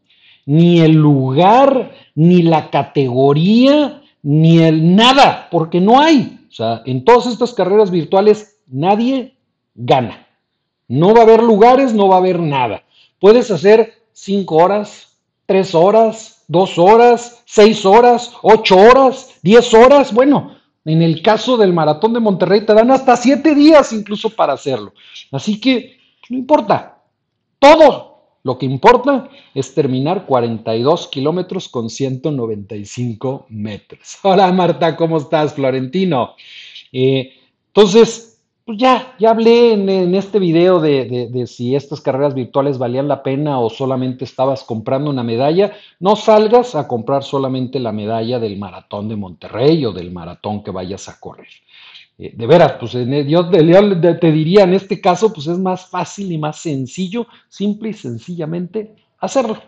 ni 0.49 0.81
el 0.81 0.93
lugar, 0.93 1.93
ni 2.15 2.41
la 2.41 2.71
categoría, 2.71 4.01
ni 4.23 4.61
el 4.61 4.97
nada, 4.97 5.47
porque 5.51 5.79
no 5.79 6.01
hay. 6.01 6.47
O 6.49 6.51
sea, 6.51 6.81
en 6.87 7.05
todas 7.05 7.27
estas 7.27 7.53
carreras 7.53 7.91
virtuales 7.91 8.59
nadie 8.67 9.37
gana. 9.75 10.27
No 10.89 11.13
va 11.13 11.21
a 11.21 11.25
haber 11.25 11.43
lugares, 11.43 11.93
no 11.93 12.09
va 12.09 12.15
a 12.15 12.21
haber 12.21 12.41
nada. 12.41 12.83
Puedes 13.21 13.51
hacer 13.51 13.93
cinco 14.15 14.57
horas, 14.57 15.19
tres 15.45 15.75
horas, 15.75 16.47
dos 16.49 16.79
horas, 16.79 17.43
seis 17.45 17.85
horas, 17.85 18.33
ocho 18.41 18.79
horas, 18.79 19.39
diez 19.43 19.75
horas. 19.75 20.15
Bueno, 20.15 20.57
en 20.87 21.03
el 21.03 21.21
caso 21.21 21.59
del 21.59 21.75
maratón 21.75 22.15
de 22.15 22.21
Monterrey 22.21 22.65
te 22.65 22.73
dan 22.73 22.91
hasta 22.91 23.19
siete 23.19 23.55
días 23.55 23.93
incluso 23.93 24.31
para 24.31 24.55
hacerlo. 24.55 24.95
Así 25.31 25.61
que 25.61 25.99
no 26.31 26.39
importa. 26.39 27.03
Todo 27.59 28.18
lo 28.49 28.57
que 28.57 28.65
importa 28.65 29.29
es 29.55 29.75
terminar 29.75 30.25
42 30.25 31.09
kilómetros 31.09 31.69
con 31.69 31.91
195 31.91 33.45
metros. 33.51 34.17
Hola 34.23 34.51
Marta, 34.53 34.97
¿cómo 34.97 35.19
estás, 35.19 35.53
Florentino? 35.53 36.35
Eh, 36.91 37.35
entonces, 37.67 38.41
pues 38.65 38.79
ya, 38.79 39.15
ya 39.19 39.33
hablé 39.33 39.75
en, 39.75 40.15
este 40.15 40.39
video 40.39 40.81
de, 40.81 41.29
de, 41.31 41.47
si 41.47 41.77
estas 41.77 42.01
carreras 42.01 42.33
virtuales 42.33 42.79
valían 42.79 43.07
la 43.07 43.23
pena 43.23 43.61
o 43.61 43.69
solamente 43.69 44.25
estabas 44.25 44.65
comprando 44.65 45.11
una 45.11 45.23
medalla. 45.23 45.73
No 46.01 46.17
salgas 46.17 46.75
a 46.75 46.89
comprar 46.89 47.25
solamente 47.25 47.79
la 47.79 47.93
medalla 47.93 48.39
del 48.39 48.57
maratón 48.57 49.11
de 49.11 49.17
Monterrey 49.17 49.85
o 49.85 49.93
del 49.93 50.11
maratón 50.11 50.63
que 50.63 50.71
vayas 50.71 51.07
a 51.11 51.21
correr. 51.21 51.49
Eh, 52.19 52.33
de 52.37 52.47
veras, 52.47 52.73
pues 52.81 52.93
yo, 52.93 53.49
te 53.49 54.33
diría 54.33 54.65
en 54.65 54.75
este 54.75 55.01
caso, 55.01 55.33
pues 55.33 55.47
es 55.47 55.59
más 55.59 55.87
fácil 55.87 56.33
y 56.33 56.39
más 56.39 56.59
sencillo, 56.59 57.27
simple 57.49 57.91
y 57.91 57.95
sencillamente 57.95 58.97
hacerlo. 59.21 59.63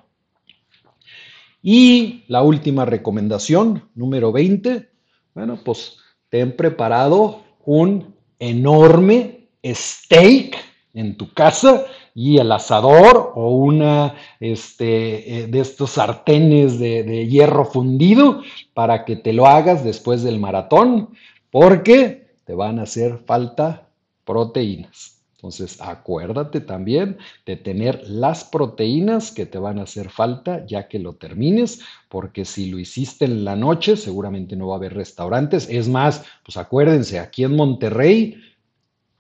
Y 1.63 2.25
la 2.27 2.43
última 2.43 2.85
recomendación, 2.85 3.89
número 3.95 4.33
20, 4.33 4.89
bueno, 5.35 5.61
pues 5.65 5.99
ten 6.29 6.57
preparado 6.57 7.43
un 7.65 8.15
enorme 8.39 9.49
steak 9.65 10.57
en 10.95 11.17
tu 11.17 11.33
casa 11.33 11.85
y 12.15 12.39
el 12.39 12.51
asador 12.51 13.33
o 13.37 13.51
una 13.51 14.17
este, 14.41 15.43
eh, 15.43 15.47
de 15.47 15.61
estos 15.61 15.91
sartenes 15.91 16.81
de 16.81 17.29
hierro 17.29 17.65
fundido 17.65 18.43
para 18.75 19.05
que 19.05 19.15
te 19.15 19.33
lo 19.33 19.47
hagas 19.47 19.85
después 19.85 20.25
del 20.25 20.41
maratón, 20.41 21.11
porque 21.51 22.30
te 22.51 22.57
van 22.57 22.81
a 22.81 22.83
hacer 22.83 23.19
falta 23.27 23.87
proteínas. 24.25 25.21
Entonces, 25.37 25.81
acuérdate 25.81 26.61
también 26.61 27.17
de 27.47 27.55
tener 27.55 28.03
las 28.09 28.43
proteínas 28.43 29.31
que 29.31 29.47
te 29.47 29.57
van 29.57 29.79
a 29.79 29.85
hacer 29.85 30.11
falta 30.11 30.67
ya 30.67 30.89
que 30.89 30.99
lo 30.99 31.13
termines, 31.13 31.79
porque 32.09 32.45
si 32.45 32.69
lo 32.69 32.81
hiciste 32.81 33.25
en 33.25 33.45
la 33.45 33.55
noche, 33.55 33.97
seguramente 33.97 34.57
no 34.57 34.67
va 34.67 34.75
a 34.75 34.79
haber 34.79 34.95
restaurantes. 34.95 35.69
Es 35.71 35.89
más, 35.89 36.25
pues 36.45 36.57
acuérdense, 36.57 37.21
aquí 37.21 37.45
en 37.45 37.55
Monterrey, 37.55 38.43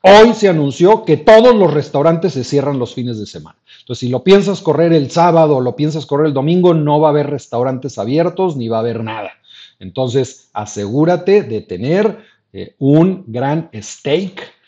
hoy 0.03 0.35
se 0.35 0.49
anunció 0.49 1.05
que 1.05 1.17
todos 1.17 1.55
los 1.55 1.73
restaurantes 1.73 2.33
se 2.33 2.43
cierran 2.43 2.81
los 2.81 2.95
fines 2.95 3.17
de 3.21 3.27
semana. 3.27 3.61
Entonces, 3.79 4.01
si 4.01 4.09
lo 4.09 4.25
piensas 4.25 4.61
correr 4.61 4.93
el 4.93 5.09
sábado 5.13 5.59
o 5.59 5.61
lo 5.61 5.77
piensas 5.77 6.05
correr 6.05 6.27
el 6.27 6.35
domingo, 6.35 6.75
no 6.75 6.99
va 6.99 7.07
a 7.07 7.11
haber 7.13 7.31
restaurantes 7.31 7.97
abiertos 7.97 8.57
ni 8.57 8.67
va 8.67 8.79
a 8.79 8.81
haber 8.81 9.05
nada. 9.05 9.31
Entonces, 9.79 10.51
asegúrate 10.53 11.45
de 11.45 11.61
tener 11.61 12.29
eh, 12.53 12.75
un 12.79 13.25
gran 13.27 13.71
steak 13.75 14.61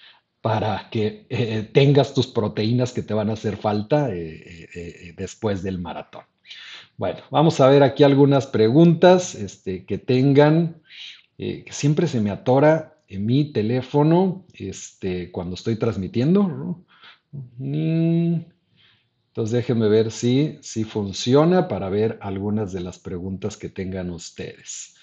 para 0.42 0.90
que 0.90 1.24
eh, 1.30 1.70
tengas 1.72 2.12
tus 2.12 2.26
proteínas 2.26 2.92
que 2.92 3.02
te 3.02 3.14
van 3.14 3.30
a 3.30 3.34
hacer 3.34 3.56
falta 3.56 4.12
eh, 4.12 4.68
eh, 4.74 5.14
después 5.16 5.62
del 5.62 5.78
maratón. 5.78 6.24
Bueno, 6.98 7.20
vamos 7.30 7.60
a 7.60 7.68
ver 7.68 7.84
aquí 7.84 8.02
algunas 8.02 8.48
preguntas 8.48 9.36
este, 9.36 9.86
que 9.86 9.98
tengan, 9.98 10.82
que 11.38 11.64
siempre 11.70 12.06
se 12.06 12.20
me 12.20 12.30
atora 12.30 12.98
en 13.08 13.24
mi 13.24 13.52
teléfono 13.52 14.44
este, 14.52 15.30
cuando 15.32 15.54
estoy 15.54 15.76
transmitiendo. 15.76 16.84
Entonces 17.58 18.44
déjenme 19.52 19.88
ver 19.88 20.10
si, 20.10 20.58
si 20.60 20.84
funciona 20.84 21.66
para 21.66 21.88
ver 21.88 22.18
algunas 22.20 22.72
de 22.72 22.80
las 22.80 22.98
preguntas 22.98 23.56
que 23.56 23.68
tengan 23.70 24.10
ustedes. 24.10 24.94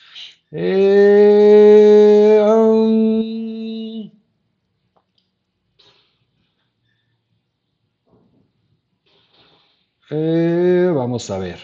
Eh, 10.11 10.91
vamos 10.93 11.29
a 11.29 11.37
ver. 11.37 11.59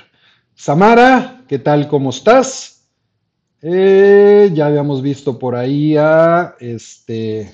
Samara, 0.53 1.43
¿qué 1.47 1.59
tal? 1.59 1.87
¿Cómo 1.87 2.11
estás? 2.11 2.87
Eh, 3.61 4.51
ya 4.53 4.67
habíamos 4.67 5.01
visto 5.01 5.39
por 5.39 5.55
ahí 5.55 5.97
a 5.97 6.55
este, 6.59 7.51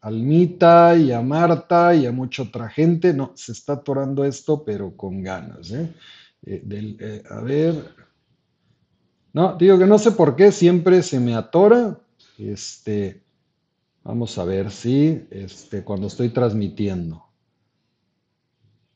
Almita 0.00 0.96
y 0.96 1.10
a 1.10 1.20
Marta 1.20 1.94
y 1.94 2.06
a 2.06 2.12
mucha 2.12 2.44
otra 2.44 2.68
gente. 2.68 3.12
No, 3.12 3.32
se 3.34 3.50
está 3.50 3.74
atorando 3.74 4.24
esto, 4.24 4.62
pero 4.64 4.96
con 4.96 5.22
ganas. 5.22 5.72
¿eh? 5.72 5.92
a 7.28 7.40
ver. 7.40 7.94
No, 9.32 9.56
digo 9.56 9.76
que 9.78 9.86
no 9.86 9.98
sé 9.98 10.12
por 10.12 10.36
qué 10.36 10.52
siempre 10.52 11.02
se 11.02 11.18
me 11.18 11.34
atora. 11.34 11.98
Este, 12.38 13.22
vamos 14.04 14.36
a 14.38 14.44
ver 14.44 14.70
si 14.70 15.26
este, 15.30 15.82
cuando 15.82 16.06
estoy 16.06 16.28
transmitiendo. 16.28 17.24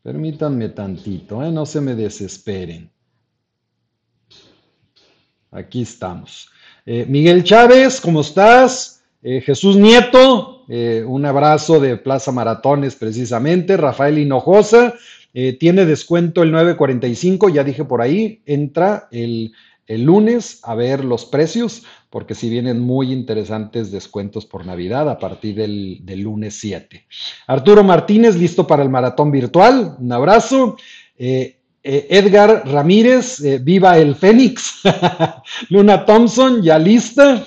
Permítanme 0.03 0.71
tantito, 0.71 1.43
¿eh? 1.43 1.51
no 1.51 1.67
se 1.67 1.81
me 1.81 1.95
desesperen. 1.95 2.91
Aquí 5.51 5.83
estamos. 5.83 6.49
Eh, 6.87 7.07
Miguel 7.09 7.45
Chávez, 7.45 8.01
¿cómo 8.01 8.21
estás? 8.21 9.03
Eh, 9.23 9.41
Jesús 9.41 9.77
Nieto, 9.77 10.65
un 11.07 11.27
abrazo 11.27 11.81
de 11.81 11.97
Plaza 11.97 12.31
Maratones 12.31 12.95
precisamente. 12.95 13.77
Rafael 13.77 14.19
Hinojosa, 14.19 14.95
tiene 15.33 15.85
descuento 15.85 16.45
el 16.45 16.53
945, 16.53 17.49
ya 17.49 17.65
dije 17.65 17.85
por 17.85 18.01
ahí, 18.01 18.41
entra 18.47 19.09
el, 19.11 19.53
el 19.89 20.05
lunes 20.05 20.61
a 20.63 20.77
ver 20.77 21.05
los 21.05 21.25
precios 21.27 21.83
porque 22.11 22.35
si 22.35 22.51
vienen 22.51 22.81
muy 22.81 23.13
interesantes 23.13 23.93
descuentos 23.93 24.45
por 24.45 24.67
Navidad 24.67 25.09
a 25.09 25.19
partir 25.19 25.55
del, 25.55 26.03
lunes 26.21 26.59
7. 26.59 27.07
Arturo 27.47 27.85
Martínez, 27.85 28.35
listo 28.35 28.67
para 28.67 28.83
el 28.83 28.91
maratón 28.91 29.31
virtual. 29.31 29.97
Un 29.99 30.13
abrazo. 30.13 30.77
Eh, 31.17 31.57
eh, 31.85 32.09
Edgar 32.11 32.65
Ramírez, 32.67 33.41
eh, 33.41 33.61
viva 33.63 33.97
el 33.97 34.17
Fénix. 34.17 34.81
Luna 35.71 36.05
Thompson, 36.05 36.61
ya 36.63 36.81
lista. 36.81 37.47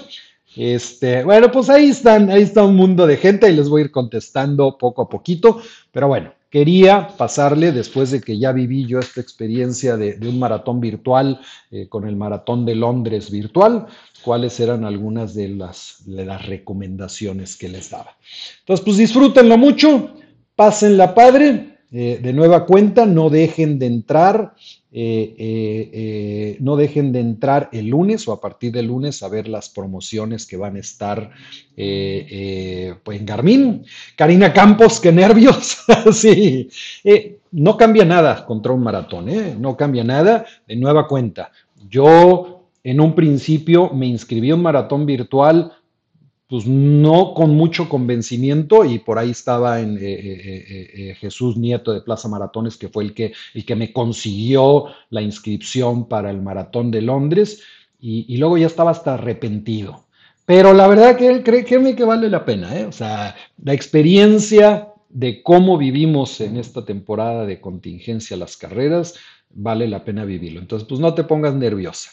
Este, 0.56 1.26
bueno, 1.26 1.52
pues 1.52 1.70
ahí 1.70 1.90
están, 1.90 2.32
ahí 2.32 2.44
está 2.44 2.64
un 2.64 2.76
mundo 2.76 3.06
de 3.06 3.18
gente 3.18 3.52
y 3.52 3.56
les 3.56 3.68
voy 3.68 3.82
a 3.82 3.86
ir 3.86 3.92
contestando 3.92 4.78
poco 4.78 5.02
a 5.02 5.10
poquito, 5.10 5.60
pero 5.92 6.08
bueno, 6.08 6.32
quería 6.52 7.08
pasarle 7.18 7.72
después 7.72 8.12
de 8.12 8.22
que 8.22 8.38
ya 8.38 8.52
viví 8.52 8.86
yo 8.86 9.00
esta 9.00 9.20
experiencia 9.20 9.98
de, 9.98 10.16
un 10.22 10.38
maratón 10.38 10.80
virtual 10.80 11.42
con 11.90 12.08
el 12.08 12.16
maratón 12.16 12.68
de 12.68 12.76
Londres 12.76 13.32
virtual, 13.32 13.88
cuáles 14.24 14.60
eran 14.60 14.86
algunas 14.86 15.36
de 15.36 15.50
las, 15.50 16.04
recomendaciones 16.48 17.56
que 17.56 17.70
les 17.70 17.90
daba. 17.90 18.18
Entonces, 18.60 18.84
pues 18.84 18.98
disfrútenlo 18.98 19.58
mucho, 19.58 20.16
pásenla 20.56 21.14
padre. 21.14 21.70
Eh, 21.96 22.20
de 22.24 22.34
nueva 22.34 22.66
cuenta, 22.66 23.06
no 23.06 23.30
dejen 23.30 23.78
de 23.78 23.86
entrar, 23.86 24.56
eh, 24.92 25.36
eh, 25.38 26.58
no 26.60 26.76
dejen 26.76 27.12
de 27.12 27.20
entrar 27.20 27.70
el 27.72 27.86
lunes 27.86 28.28
o 28.28 28.32
a 28.32 28.42
partir 28.42 28.72
del 28.72 28.88
lunes 28.88 29.22
a 29.22 29.28
ver 29.28 29.48
las 29.48 29.70
promociones 29.70 30.48
que 30.48 30.58
van 30.58 30.76
a 30.76 30.80
estar 30.80 31.30
pues 31.76 33.20
en 33.20 33.26
Garmin. 33.28 33.86
Karina 34.16 34.52
Campos, 34.52 35.00
qué 35.00 35.12
nervios. 35.12 35.78
sí, 36.14 36.68
no 37.52 37.78
cambia 37.78 38.06
nada 38.06 38.44
contra 38.44 38.72
un 38.72 38.82
maratón, 38.82 39.28
no 39.62 39.78
cambia 39.78 40.04
nada. 40.04 40.48
De 40.68 40.76
nueva 40.76 41.08
cuenta, 41.08 41.52
yo 41.88 42.53
en 42.84 43.00
un 43.00 43.16
principio 43.16 43.90
me 43.94 44.08
inscribí 44.08 44.52
en 44.52 44.62
maratón 44.62 45.06
virtual, 45.06 45.72
pues 46.48 46.68
no 46.68 47.34
con 47.34 47.56
mucho 47.56 47.90
convencimiento 47.90 48.86
y 48.86 49.00
por 49.00 49.18
ahí 49.18 49.32
estaba 49.32 49.80
en, 49.80 49.98
eh, 49.98 50.02
eh, 50.04 50.90
eh, 50.94 51.16
Jesús 51.16 51.58
Nieto 51.58 51.94
de 51.94 52.02
Plaza 52.02 52.28
Maratones, 52.28 52.78
que 52.78 52.90
fue 52.90 53.06
el 53.06 53.14
que, 53.14 53.34
el 53.54 53.66
que 53.66 53.76
me 53.76 53.92
consiguió 53.92 54.86
la 55.10 55.22
inscripción 55.22 56.08
para 56.08 56.30
el 56.30 56.42
maratón 56.42 56.92
de 56.92 57.02
Londres 57.02 57.62
y, 58.00 58.36
luego 58.38 58.58
ya 58.58 58.68
estaba 58.68 58.92
hasta 58.92 59.14
arrepentido. 59.14 60.04
Pero 60.46 60.74
la 60.74 60.88
verdad 60.88 61.16
que 61.16 61.28
él 61.30 61.42
cree, 61.42 61.64
que 61.64 62.04
vale 62.04 62.30
la 62.30 62.44
pena, 62.44 62.70
o 62.88 62.92
sea, 62.92 63.34
la 63.64 63.74
experiencia 63.74 64.90
de 65.08 65.42
cómo 65.42 65.78
vivimos 65.78 66.42
en 66.42 66.58
esta 66.58 66.84
temporada 66.84 67.46
de 67.46 67.62
contingencia 67.62 68.36
las 68.36 68.58
carreras, 68.58 69.16
vale 69.50 69.88
la 69.88 70.04
pena 70.04 70.26
vivirlo. 70.26 70.60
Entonces, 70.60 70.88
pues 70.88 71.00
no 71.00 71.14
te 71.14 71.24
pongas 71.24 71.56
nerviosa. 71.56 72.12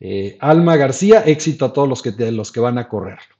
Eh, 0.00 0.36
Alma 0.40 0.76
García, 0.76 1.22
éxito 1.26 1.64
a 1.64 1.72
todos 1.72 1.88
los 1.88 2.02
que, 2.02 2.12
los 2.30 2.52
que 2.52 2.60
van 2.60 2.78
a 2.78 2.88
correrlo. 2.88 3.34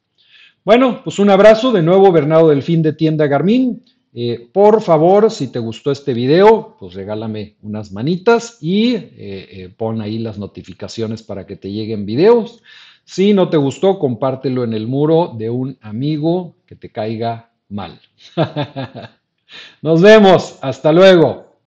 Bueno, 0.64 1.02
pues 1.04 1.18
un 1.18 1.30
abrazo 1.30 1.70
de 1.72 1.82
nuevo, 1.82 2.10
Bernardo 2.10 2.48
del 2.48 2.62
Fin 2.62 2.82
de 2.82 2.92
Tienda 2.92 3.26
Garmin. 3.26 3.84
Eh, 4.12 4.48
por 4.52 4.80
favor, 4.80 5.30
si 5.30 5.48
te 5.48 5.58
gustó 5.58 5.90
este 5.90 6.14
video, 6.14 6.76
pues 6.80 6.94
regálame 6.94 7.56
unas 7.62 7.92
manitas 7.92 8.58
y 8.62 8.94
eh, 8.94 9.74
pon 9.76 10.00
ahí 10.00 10.18
las 10.18 10.38
notificaciones 10.38 11.22
para 11.22 11.46
que 11.46 11.56
te 11.56 11.70
lleguen 11.70 12.06
videos. 12.06 12.62
Si 13.04 13.32
no 13.32 13.48
te 13.50 13.56
gustó, 13.56 13.98
compártelo 13.98 14.64
en 14.64 14.72
el 14.72 14.88
muro 14.88 15.32
de 15.36 15.50
un 15.50 15.78
amigo 15.80 16.56
que 16.66 16.74
te 16.74 16.90
caiga 16.90 17.52
mal. 17.68 18.00
Nos 19.82 20.02
vemos, 20.02 20.58
hasta 20.60 20.92
luego. 20.92 21.45